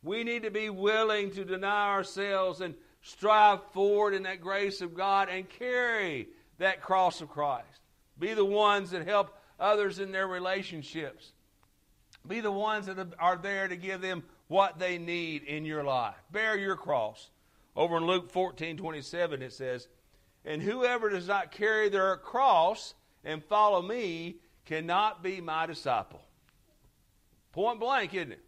We 0.03 0.25
need 0.25 0.45
to 0.45 0.51
be 0.51 0.71
willing 0.71 1.33
to 1.33 1.45
deny 1.45 1.89
ourselves 1.89 2.61
and 2.61 2.75
strive 3.03 3.65
forward 3.73 4.15
in 4.15 4.23
that 4.23 4.41
grace 4.41 4.81
of 4.81 4.95
God 4.95 5.29
and 5.29 5.49
carry 5.49 6.29
that 6.59 6.81
cross 6.81 7.21
of 7.21 7.29
Christ. 7.29 7.81
Be 8.19 8.35
the 8.35 8.45
ones 8.45 8.91
that 8.91 9.07
help 9.07 9.37
others 9.59 9.99
in 9.99 10.13
their 10.13 10.27
relationships. 10.27 11.33
Be 12.27 12.41
the 12.41 12.53
ones 12.53 12.87
that 12.87 12.99
are 13.19 13.37
there 13.37 13.69
to 13.69 13.77
give 13.77 14.01
them 14.01 14.23
what 14.49 14.79
they 14.79 14.99
need 14.99 15.45
in 15.45 15.65
your 15.65 15.85
life. 15.85 16.17
Bear 16.33 16.57
your 16.59 16.77
cross. 16.77 17.31
Over 17.77 17.99
in 17.99 18.07
Luke 18.07 18.31
14 18.33 18.77
27, 18.77 19.43
it 19.43 19.53
says, 19.53 19.89
And 20.45 20.61
whoever 20.61 21.11
does 21.11 21.29
not 21.29 21.53
carry 21.53 21.89
their 21.89 22.17
cross 22.17 22.95
and 23.25 23.45
follow 23.45 23.81
me 23.81 24.37
cannot 24.65 25.23
be 25.23 25.41
my 25.41 25.67
disciple. 25.67 26.21
Point 27.53 27.81
blank, 27.81 28.15
isn't 28.15 28.33
it? 28.33 28.45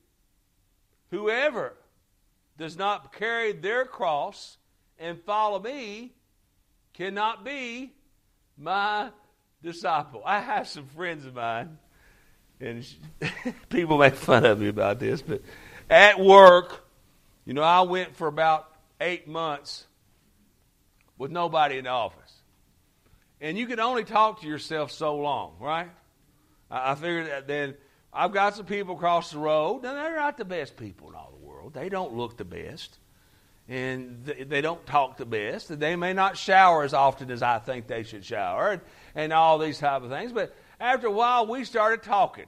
Whoever 1.10 1.74
does 2.58 2.76
not 2.76 3.12
carry 3.12 3.52
their 3.52 3.84
cross 3.84 4.58
and 4.98 5.18
follow 5.22 5.60
me 5.60 6.12
cannot 6.92 7.44
be 7.44 7.92
my 8.58 9.10
disciple. 9.62 10.22
I 10.24 10.40
have 10.40 10.68
some 10.68 10.86
friends 10.86 11.24
of 11.24 11.34
mine, 11.34 11.78
and 12.60 12.86
people 13.68 13.98
make 13.98 14.14
fun 14.14 14.44
of 14.44 14.60
me 14.60 14.68
about 14.68 15.00
this, 15.00 15.22
but 15.22 15.42
at 15.90 16.20
work, 16.20 16.86
you 17.44 17.52
know, 17.52 17.62
I 17.62 17.82
went 17.82 18.16
for 18.16 18.28
about 18.28 18.66
eight 19.00 19.28
months 19.28 19.86
with 21.18 21.30
nobody 21.30 21.78
in 21.78 21.84
the 21.84 21.90
office. 21.90 22.32
And 23.40 23.58
you 23.58 23.66
can 23.66 23.80
only 23.80 24.04
talk 24.04 24.40
to 24.42 24.46
yourself 24.46 24.90
so 24.90 25.16
long, 25.16 25.56
right? 25.60 25.90
I 26.70 26.94
figured 26.94 27.26
that 27.26 27.48
then 27.48 27.74
I've 28.12 28.32
got 28.32 28.54
some 28.54 28.66
people 28.66 28.94
across 28.94 29.32
the 29.32 29.38
road, 29.38 29.84
and 29.84 29.96
they're 29.96 30.16
not 30.16 30.36
the 30.36 30.44
best 30.44 30.76
people 30.76 31.08
in 31.08 31.14
all 31.14 31.32
the 31.38 31.44
world. 31.44 31.74
They 31.74 31.88
don't 31.88 32.14
look 32.14 32.36
the 32.36 32.44
best 32.44 32.98
and 33.70 34.24
they 34.24 34.60
don't 34.60 34.84
talk 34.84 35.16
the 35.16 35.24
best. 35.24 35.70
and 35.70 35.80
They 35.80 35.94
may 35.94 36.12
not 36.12 36.36
shower 36.36 36.82
as 36.82 36.92
often 36.92 37.30
as 37.30 37.40
I 37.40 37.60
think 37.60 37.86
they 37.86 38.02
should 38.02 38.24
shower, 38.24 38.72
and, 38.72 38.82
and 39.14 39.32
all 39.32 39.58
these 39.58 39.78
type 39.78 40.02
of 40.02 40.10
things. 40.10 40.32
But 40.32 40.54
after 40.80 41.06
a 41.06 41.12
while, 41.12 41.46
we 41.46 41.64
started 41.64 42.02
talking 42.02 42.46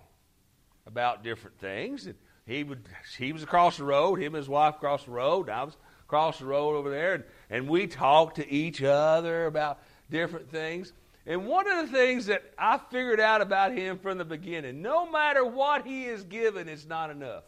about 0.84 1.22
different 1.22 1.58
things. 1.60 2.06
And 2.06 2.16
he 2.46 2.64
would, 2.64 2.88
he 3.18 3.32
was 3.32 3.42
across 3.42 3.76
the 3.76 3.84
road, 3.84 4.16
him 4.16 4.34
and 4.34 4.36
his 4.36 4.48
wife 4.48 4.76
across 4.76 5.04
the 5.04 5.10
road. 5.12 5.48
I 5.48 5.64
was 5.64 5.76
across 6.04 6.38
the 6.38 6.44
road 6.44 6.74
over 6.74 6.90
there, 6.90 7.14
and, 7.14 7.24
and 7.50 7.68
we 7.68 7.86
talked 7.86 8.36
to 8.36 8.50
each 8.50 8.82
other 8.82 9.46
about 9.46 9.78
different 10.10 10.50
things. 10.50 10.92
And 11.24 11.46
one 11.46 11.70
of 11.70 11.86
the 11.86 11.96
things 11.96 12.26
that 12.26 12.42
I 12.58 12.78
figured 12.90 13.20
out 13.20 13.42
about 13.42 13.72
him 13.72 13.98
from 13.98 14.18
the 14.18 14.24
beginning, 14.24 14.82
no 14.82 15.08
matter 15.10 15.44
what 15.44 15.86
he 15.86 16.04
is 16.04 16.24
given, 16.24 16.68
it's 16.68 16.84
not 16.84 17.10
enough. 17.10 17.44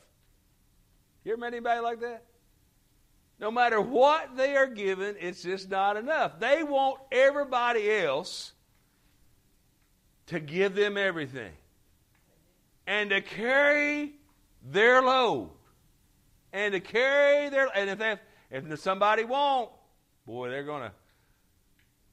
You 1.25 1.33
ever 1.33 1.41
met 1.41 1.55
anybody 1.55 1.81
like 1.81 2.01
that? 2.01 2.25
No 3.41 3.51
matter 3.51 3.81
what 3.81 4.37
they 4.37 4.57
are 4.57 4.69
given, 4.69 5.17
it's 5.19 5.43
just 5.43 5.69
not 5.69 5.97
enough. 5.97 6.39
They 6.39 6.63
want 6.63 7.01
everybody 7.11 7.91
else 7.91 8.53
to 10.27 10.39
give 10.39 10.75
them 10.75 10.97
everything 10.97 11.53
and 12.87 13.11
to 13.11 13.21
carry 13.21 14.15
their 14.65 15.03
load 15.03 15.51
and 16.53 16.73
to 16.73 16.81
carry 16.81 17.51
their 17.51 17.69
and 17.77 17.91
if 17.91 17.99
they, 17.99 18.17
if 18.51 18.81
somebody 18.81 19.25
won't, 19.25 19.71
boy, 20.27 20.49
they're 20.49 20.65
going 20.65 20.83
to 20.83 20.93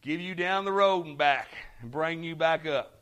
give 0.01 0.19
you 0.19 0.35
down 0.35 0.65
the 0.65 0.71
road 0.71 1.05
and 1.05 1.17
back 1.17 1.47
and 1.81 1.91
bring 1.91 2.23
you 2.23 2.35
back 2.35 2.65
up. 2.65 3.01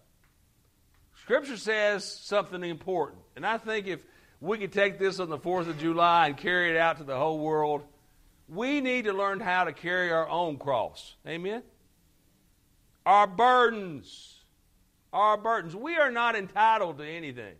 Scripture 1.21 1.57
says 1.57 2.05
something 2.05 2.63
important, 2.63 3.21
and 3.35 3.45
I 3.45 3.57
think 3.57 3.87
if 3.87 4.03
we 4.41 4.57
could 4.57 4.71
take 4.71 4.99
this 4.99 5.19
on 5.19 5.29
the 5.29 5.37
4th 5.37 5.69
of 5.69 5.79
July 5.79 6.27
and 6.27 6.37
carry 6.37 6.71
it 6.71 6.77
out 6.77 6.97
to 6.97 7.03
the 7.03 7.17
whole 7.17 7.39
world, 7.39 7.83
we 8.47 8.81
need 8.81 9.05
to 9.05 9.13
learn 9.13 9.39
how 9.39 9.65
to 9.65 9.73
carry 9.73 10.11
our 10.11 10.27
own 10.27 10.57
cross. 10.57 11.15
Amen? 11.27 11.61
Our 13.05 13.27
burdens. 13.27 14.37
Our 15.13 15.37
burdens. 15.37 15.75
We 15.75 15.97
are 15.97 16.11
not 16.11 16.35
entitled 16.35 16.97
to 16.97 17.05
anything. 17.05 17.55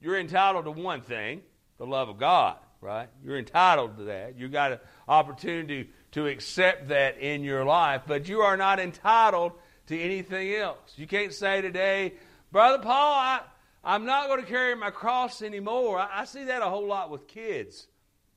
You're 0.00 0.18
entitled 0.18 0.64
to 0.66 0.70
one 0.70 1.02
thing 1.02 1.42
the 1.78 1.86
love 1.86 2.08
of 2.08 2.18
God, 2.18 2.56
right? 2.80 3.08
You're 3.24 3.38
entitled 3.38 3.96
to 3.98 4.04
that. 4.04 4.36
You've 4.36 4.52
got 4.52 4.72
an 4.72 4.78
opportunity 5.06 5.90
to 6.12 6.26
accept 6.26 6.88
that 6.88 7.18
in 7.18 7.44
your 7.44 7.64
life, 7.64 8.02
but 8.06 8.28
you 8.28 8.40
are 8.40 8.56
not 8.56 8.80
entitled 8.80 9.52
to 9.86 9.98
anything 9.98 10.54
else. 10.54 10.94
You 10.96 11.06
can't 11.06 11.32
say 11.32 11.60
today, 11.60 12.14
Brother 12.50 12.82
Paul, 12.82 13.14
I, 13.14 13.40
I'm 13.84 14.04
not 14.04 14.26
going 14.26 14.40
to 14.40 14.46
carry 14.46 14.74
my 14.74 14.90
cross 14.90 15.40
anymore. 15.40 15.98
I, 15.98 16.20
I 16.20 16.24
see 16.24 16.44
that 16.44 16.62
a 16.62 16.66
whole 16.66 16.86
lot 16.86 17.10
with 17.10 17.28
kids. 17.28 17.86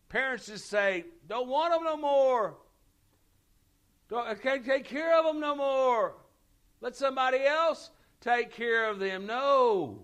Parents 0.09 0.45
just 0.45 0.69
say, 0.69 1.05
don't 1.27 1.47
want 1.47 1.73
them 1.73 1.83
no 1.83 1.97
more. 1.97 2.55
Don't, 4.09 4.27
I 4.27 4.35
can't 4.35 4.65
take 4.65 4.85
care 4.85 5.17
of 5.17 5.25
them 5.25 5.39
no 5.39 5.55
more. 5.55 6.15
Let 6.81 6.95
somebody 6.95 7.43
else 7.45 7.91
take 8.19 8.51
care 8.51 8.89
of 8.89 8.99
them. 8.99 9.25
No. 9.25 9.99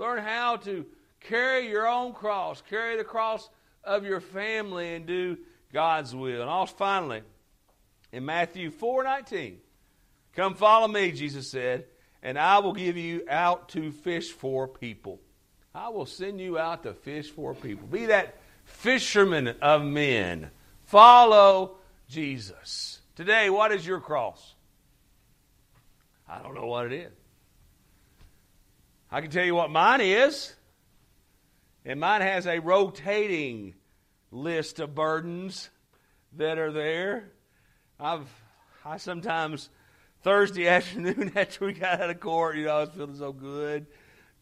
Learn 0.00 0.22
how 0.24 0.56
to 0.56 0.86
carry 1.20 1.68
your 1.68 1.86
own 1.86 2.14
cross, 2.14 2.62
carry 2.70 2.96
the 2.96 3.04
cross 3.04 3.50
of 3.84 4.02
your 4.06 4.20
family, 4.20 4.94
and 4.94 5.06
do 5.06 5.36
God's 5.74 6.14
will. 6.14 6.40
And 6.40 6.48
also 6.48 6.74
finally, 6.74 7.22
in 8.10 8.24
Matthew 8.24 8.70
4:19, 8.70 9.60
"Come 10.32 10.54
follow 10.54 10.88
me," 10.88 11.12
Jesus 11.12 11.50
said, 11.50 11.86
"and 12.22 12.38
I 12.38 12.60
will 12.60 12.72
give 12.72 12.96
you 12.96 13.26
out 13.28 13.68
to 13.70 13.92
fish 13.92 14.32
for 14.32 14.66
people." 14.66 15.20
I 15.74 15.90
will 15.90 16.06
send 16.06 16.40
you 16.40 16.58
out 16.58 16.82
to 16.84 16.94
fish 16.94 17.30
for 17.30 17.54
people. 17.54 17.86
Be 17.86 18.06
that 18.06 18.36
fisherman 18.64 19.48
of 19.60 19.84
men. 19.84 20.50
Follow 20.84 21.76
Jesus. 22.08 23.02
Today, 23.16 23.50
what 23.50 23.70
is 23.70 23.86
your 23.86 24.00
cross? 24.00 24.54
I 26.26 26.38
don't 26.40 26.54
know 26.54 26.66
what 26.66 26.86
it 26.86 26.92
is. 26.92 27.19
I 29.12 29.20
can 29.20 29.30
tell 29.30 29.44
you 29.44 29.54
what 29.54 29.70
mine 29.70 30.00
is. 30.00 30.54
And 31.84 31.98
mine 31.98 32.20
has 32.20 32.46
a 32.46 32.60
rotating 32.60 33.74
list 34.30 34.78
of 34.78 34.94
burdens 34.94 35.70
that 36.36 36.58
are 36.58 36.70
there. 36.70 37.32
I've 37.98 38.28
I 38.84 38.96
sometimes 38.98 39.68
Thursday 40.22 40.68
afternoon 40.68 41.32
after 41.36 41.66
we 41.66 41.72
got 41.72 42.00
out 42.00 42.10
of 42.10 42.20
court, 42.20 42.56
you 42.56 42.66
know, 42.66 42.76
I 42.76 42.80
was 42.80 42.90
feeling 42.90 43.16
so 43.16 43.32
good. 43.32 43.86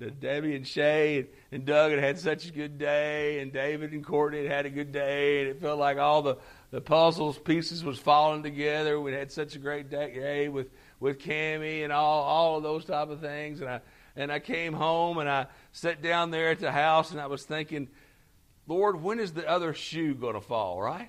That 0.01 0.21
Debbie 0.21 0.55
and 0.55 0.65
Shay 0.65 1.19
and, 1.19 1.29
and 1.51 1.65
Doug 1.65 1.91
had 1.91 1.99
had 1.99 2.21
such 2.21 2.47
a 2.47 2.53
good 2.53 2.79
day, 2.79 3.41
and 3.41 3.53
David 3.53 3.91
and 3.91 4.07
Courtney 4.07 4.45
had 4.45 4.53
had 4.53 4.67
a 4.67 4.71
good 4.71 4.93
day, 4.93 5.41
and 5.41 5.49
it 5.51 5.61
felt 5.61 5.81
like 5.81 5.99
all 5.99 6.23
the 6.23 6.37
the 6.71 6.81
puzzles 6.81 7.37
pieces 7.37 7.83
was 7.83 7.99
falling 7.99 8.45
together. 8.45 9.01
We 9.01 9.13
had 9.13 9.33
such 9.33 9.57
a 9.57 9.59
great 9.59 9.91
day 9.91 10.49
with 10.49 10.71
with 11.01 11.19
Cammy 11.19 11.83
and 11.83 11.93
all 11.93 12.23
all 12.23 12.59
of 12.59 12.63
those 12.63 12.85
type 12.85 13.09
of 13.09 13.21
things, 13.21 13.61
and 13.61 13.69
I 13.69 13.81
and 14.19 14.33
I 14.33 14.41
came 14.41 14.73
home 14.73 15.19
and 15.19 15.31
I 15.31 15.47
sat 15.71 16.03
down 16.03 16.33
there 16.33 16.51
at 16.51 16.59
the 16.59 16.73
house 16.73 17.13
and 17.13 17.21
I 17.21 17.29
was 17.29 17.45
thinking, 17.45 17.89
Lord, 18.67 19.01
when 19.01 19.21
is 19.21 19.33
the 19.33 19.49
other 19.49 19.73
shoe 19.73 20.15
going 20.15 20.35
to 20.35 20.41
fall? 20.41 20.83
Right? 20.83 21.09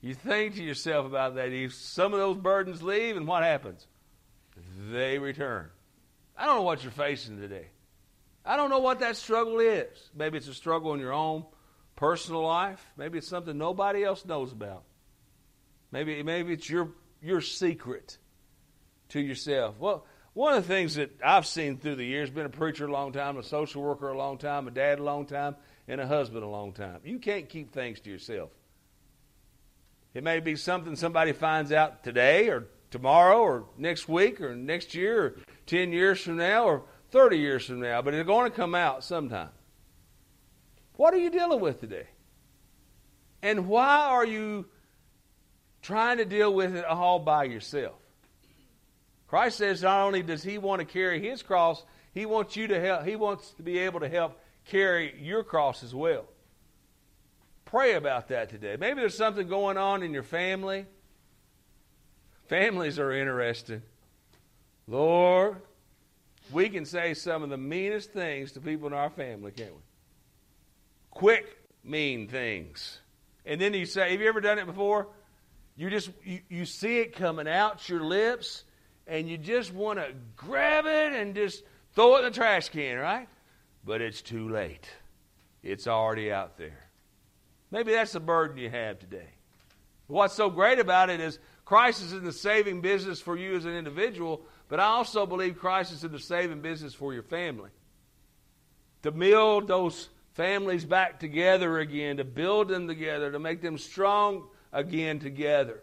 You 0.00 0.14
think 0.14 0.54
to 0.54 0.62
yourself 0.62 1.06
about 1.06 1.34
that. 1.34 1.52
If 1.52 1.74
some 1.74 2.14
of 2.14 2.20
those 2.20 2.36
burdens 2.36 2.82
leave, 2.82 3.16
and 3.16 3.26
what 3.26 3.42
happens? 3.42 3.86
They 4.92 5.18
return. 5.18 5.70
I 6.36 6.46
don't 6.46 6.56
know 6.56 6.62
what 6.62 6.84
you're 6.84 6.92
facing 6.92 7.40
today. 7.40 7.66
I 8.44 8.56
don't 8.56 8.70
know 8.70 8.78
what 8.78 9.00
that 9.00 9.16
struggle 9.16 9.58
is. 9.58 10.10
Maybe 10.14 10.38
it's 10.38 10.48
a 10.48 10.54
struggle 10.54 10.94
in 10.94 11.00
your 11.00 11.12
own 11.12 11.44
personal 11.96 12.42
life. 12.42 12.84
Maybe 12.96 13.18
it's 13.18 13.28
something 13.28 13.58
nobody 13.58 14.04
else 14.04 14.24
knows 14.24 14.52
about. 14.52 14.84
Maybe 15.90 16.22
maybe 16.22 16.52
it's 16.52 16.68
your 16.70 16.90
your 17.20 17.40
secret 17.40 18.18
to 19.10 19.20
yourself. 19.20 19.78
Well, 19.80 20.06
one 20.34 20.54
of 20.54 20.66
the 20.66 20.68
things 20.68 20.96
that 20.96 21.10
I've 21.24 21.46
seen 21.46 21.78
through 21.78 21.96
the 21.96 22.04
years, 22.04 22.28
been 22.28 22.44
a 22.44 22.50
preacher 22.50 22.86
a 22.86 22.92
long 22.92 23.12
time, 23.12 23.38
a 23.38 23.42
social 23.42 23.82
worker 23.82 24.08
a 24.08 24.18
long 24.18 24.36
time, 24.36 24.66
a 24.66 24.70
dad 24.70 24.98
a 24.98 25.02
long 25.02 25.26
time, 25.26 25.54
and 25.86 26.00
a 26.00 26.06
husband 26.06 26.42
a 26.42 26.48
long 26.48 26.72
time. 26.72 26.98
You 27.04 27.20
can't 27.20 27.48
keep 27.48 27.72
things 27.72 28.00
to 28.00 28.10
yourself. 28.10 28.50
It 30.12 30.24
may 30.24 30.40
be 30.40 30.56
something 30.56 30.96
somebody 30.96 31.32
finds 31.32 31.72
out 31.72 32.02
today 32.02 32.48
or 32.48 32.66
tomorrow 32.90 33.38
or 33.38 33.64
next 33.78 34.08
week 34.08 34.40
or 34.40 34.54
next 34.54 34.94
year 34.94 35.24
or 35.24 35.36
10 35.66 35.92
years 35.92 36.20
from 36.20 36.36
now 36.36 36.64
or 36.64 36.82
30 37.10 37.38
years 37.38 37.66
from 37.66 37.80
now, 37.80 38.02
but 38.02 38.14
it's 38.14 38.26
going 38.26 38.50
to 38.50 38.56
come 38.56 38.74
out 38.74 39.04
sometime. 39.04 39.50
What 40.96 41.14
are 41.14 41.18
you 41.18 41.30
dealing 41.30 41.60
with 41.60 41.80
today? 41.80 42.08
And 43.42 43.68
why 43.68 43.98
are 43.98 44.24
you 44.24 44.66
trying 45.82 46.18
to 46.18 46.24
deal 46.24 46.52
with 46.52 46.74
it 46.74 46.84
all 46.84 47.18
by 47.18 47.44
yourself? 47.44 48.03
Christ 49.34 49.58
says 49.58 49.82
not 49.82 50.06
only 50.06 50.22
does 50.22 50.44
he 50.44 50.58
want 50.58 50.78
to 50.78 50.84
carry 50.84 51.20
his 51.20 51.42
cross, 51.42 51.82
he 52.12 52.24
wants 52.24 52.54
you 52.54 52.68
to 52.68 52.78
help 52.78 53.04
he 53.04 53.16
wants 53.16 53.50
to 53.54 53.64
be 53.64 53.78
able 53.78 53.98
to 53.98 54.08
help 54.08 54.38
carry 54.66 55.12
your 55.20 55.42
cross 55.42 55.82
as 55.82 55.92
well. 55.92 56.26
Pray 57.64 57.94
about 57.94 58.28
that 58.28 58.48
today. 58.48 58.76
Maybe 58.78 59.00
there's 59.00 59.16
something 59.16 59.48
going 59.48 59.76
on 59.76 60.04
in 60.04 60.14
your 60.14 60.22
family. 60.22 60.86
Families 62.46 63.00
are 63.00 63.10
interesting. 63.10 63.82
Lord, 64.86 65.56
we 66.52 66.68
can 66.68 66.84
say 66.84 67.12
some 67.14 67.42
of 67.42 67.50
the 67.50 67.58
meanest 67.58 68.12
things 68.12 68.52
to 68.52 68.60
people 68.60 68.86
in 68.86 68.92
our 68.92 69.10
family, 69.10 69.50
can't 69.50 69.72
we? 69.72 69.80
Quick, 71.10 71.58
mean 71.82 72.28
things. 72.28 73.00
And 73.44 73.60
then 73.60 73.74
you 73.74 73.84
say, 73.84 74.12
Have 74.12 74.20
you 74.20 74.28
ever 74.28 74.40
done 74.40 74.60
it 74.60 74.66
before? 74.66 75.08
You 75.76 75.90
just 75.90 76.08
you, 76.22 76.38
you 76.48 76.66
see 76.66 77.00
it 77.00 77.16
coming 77.16 77.48
out 77.48 77.88
your 77.88 78.04
lips, 78.04 78.62
and 79.06 79.28
you 79.28 79.36
just 79.36 79.72
want 79.72 79.98
to 79.98 80.12
grab 80.36 80.86
it 80.86 81.12
and 81.12 81.34
just 81.34 81.62
throw 81.94 82.16
it 82.16 82.20
in 82.20 82.24
the 82.26 82.30
trash 82.30 82.68
can, 82.68 82.98
right? 82.98 83.28
But 83.84 84.00
it's 84.00 84.22
too 84.22 84.48
late. 84.48 84.88
It's 85.62 85.86
already 85.86 86.32
out 86.32 86.56
there. 86.56 86.78
Maybe 87.70 87.92
that's 87.92 88.12
the 88.12 88.20
burden 88.20 88.58
you 88.58 88.70
have 88.70 88.98
today. 88.98 89.28
What's 90.06 90.34
so 90.34 90.50
great 90.50 90.78
about 90.78 91.10
it 91.10 91.20
is 91.20 91.38
Christ 91.64 92.02
is 92.02 92.12
in 92.12 92.24
the 92.24 92.32
saving 92.32 92.82
business 92.82 93.20
for 93.20 93.36
you 93.36 93.56
as 93.56 93.64
an 93.64 93.74
individual, 93.74 94.42
but 94.68 94.80
I 94.80 94.84
also 94.84 95.24
believe 95.24 95.58
Christ 95.58 95.92
is 95.92 96.04
in 96.04 96.12
the 96.12 96.18
saving 96.18 96.60
business 96.60 96.94
for 96.94 97.14
your 97.14 97.22
family. 97.22 97.70
To 99.02 99.10
build 99.10 99.68
those 99.68 100.08
families 100.34 100.84
back 100.84 101.20
together 101.20 101.78
again, 101.78 102.18
to 102.18 102.24
build 102.24 102.68
them 102.68 102.86
together, 102.86 103.32
to 103.32 103.38
make 103.38 103.62
them 103.62 103.78
strong 103.78 104.44
again 104.72 105.18
together, 105.18 105.80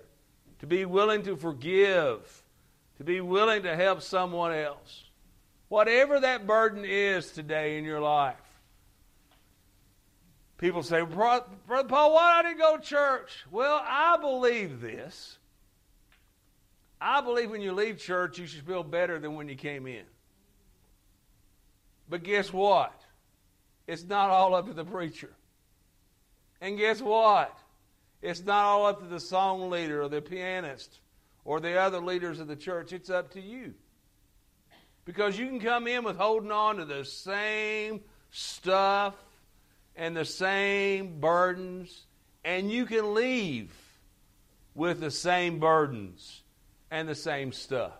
to 0.59 0.67
be 0.67 0.85
willing 0.85 1.23
to 1.23 1.35
forgive, 1.35 2.40
to 3.01 3.05
be 3.05 3.19
willing 3.19 3.63
to 3.63 3.75
help 3.75 4.03
someone 4.03 4.53
else. 4.53 5.05
Whatever 5.69 6.19
that 6.19 6.45
burden 6.45 6.85
is 6.85 7.31
today 7.31 7.79
in 7.79 7.83
your 7.83 7.99
life. 7.99 8.35
People 10.59 10.83
say, 10.83 11.01
Brother 11.01 11.47
Paul, 11.87 12.13
why 12.13 12.43
didn't 12.43 12.59
go 12.59 12.77
to 12.77 12.83
church? 12.83 13.43
Well, 13.49 13.81
I 13.83 14.17
believe 14.21 14.81
this. 14.81 15.39
I 16.99 17.21
believe 17.21 17.49
when 17.49 17.63
you 17.63 17.71
leave 17.71 17.97
church, 17.97 18.37
you 18.37 18.45
should 18.45 18.67
feel 18.67 18.83
better 18.83 19.17
than 19.17 19.33
when 19.33 19.49
you 19.49 19.55
came 19.55 19.87
in. 19.87 20.03
But 22.07 22.21
guess 22.21 22.53
what? 22.53 22.93
It's 23.87 24.03
not 24.03 24.29
all 24.29 24.53
up 24.53 24.67
to 24.67 24.73
the 24.73 24.85
preacher. 24.85 25.31
And 26.61 26.77
guess 26.77 27.01
what? 27.01 27.57
It's 28.21 28.45
not 28.45 28.65
all 28.65 28.85
up 28.85 28.99
to 28.99 29.07
the 29.07 29.19
song 29.19 29.71
leader 29.71 30.03
or 30.03 30.07
the 30.07 30.21
pianist 30.21 30.99
or 31.45 31.59
the 31.59 31.79
other 31.79 31.99
leaders 31.99 32.39
of 32.39 32.47
the 32.47 32.55
church. 32.55 32.93
It's 32.93 33.09
up 33.09 33.31
to 33.31 33.41
you. 33.41 33.73
Because 35.05 35.37
you 35.37 35.47
can 35.47 35.59
come 35.59 35.87
in 35.87 36.03
with 36.03 36.17
holding 36.17 36.51
on 36.51 36.77
to 36.77 36.85
the 36.85 37.03
same 37.03 38.01
stuff 38.29 39.15
and 39.95 40.15
the 40.15 40.25
same 40.25 41.19
burdens, 41.19 42.05
and 42.45 42.71
you 42.71 42.85
can 42.85 43.13
leave 43.13 43.73
with 44.73 44.99
the 44.99 45.11
same 45.11 45.59
burdens 45.59 46.41
and 46.89 47.07
the 47.07 47.15
same 47.15 47.51
stuff. 47.51 47.99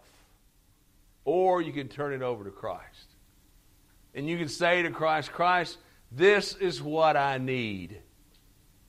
Or 1.25 1.61
you 1.61 1.73
can 1.73 1.87
turn 1.87 2.13
it 2.13 2.21
over 2.21 2.43
to 2.43 2.51
Christ. 2.51 3.13
And 4.13 4.27
you 4.27 4.37
can 4.37 4.49
say 4.49 4.81
to 4.83 4.91
Christ, 4.91 5.31
Christ, 5.31 5.77
this 6.11 6.55
is 6.55 6.81
what 6.81 7.15
I 7.15 7.37
need. 7.37 7.97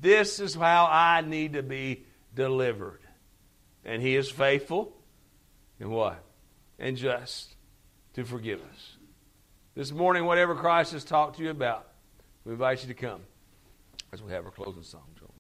This 0.01 0.41
is 0.41 0.55
how 0.55 0.88
I 0.91 1.21
need 1.21 1.53
to 1.53 1.62
be 1.62 2.05
delivered. 2.35 3.02
And 3.85 4.03
He 4.03 4.16
is 4.16 4.31
faithful 4.31 4.92
and 5.81 5.90
what? 5.90 6.23
And 6.79 6.97
just 6.97 7.55
to 8.14 8.25
forgive 8.25 8.61
us. 8.61 8.97
This 9.75 9.90
morning, 9.90 10.25
whatever 10.25 10.55
Christ 10.55 10.92
has 10.92 11.05
talked 11.05 11.38
to 11.38 11.42
you 11.42 11.51
about, 11.51 11.88
we 12.45 12.53
invite 12.53 12.83
you 12.83 12.88
to 12.88 12.95
come 12.95 13.21
as 14.12 14.23
we 14.23 14.33
have 14.33 14.45
our 14.45 14.51
closing 14.51 14.83
song. 14.83 15.12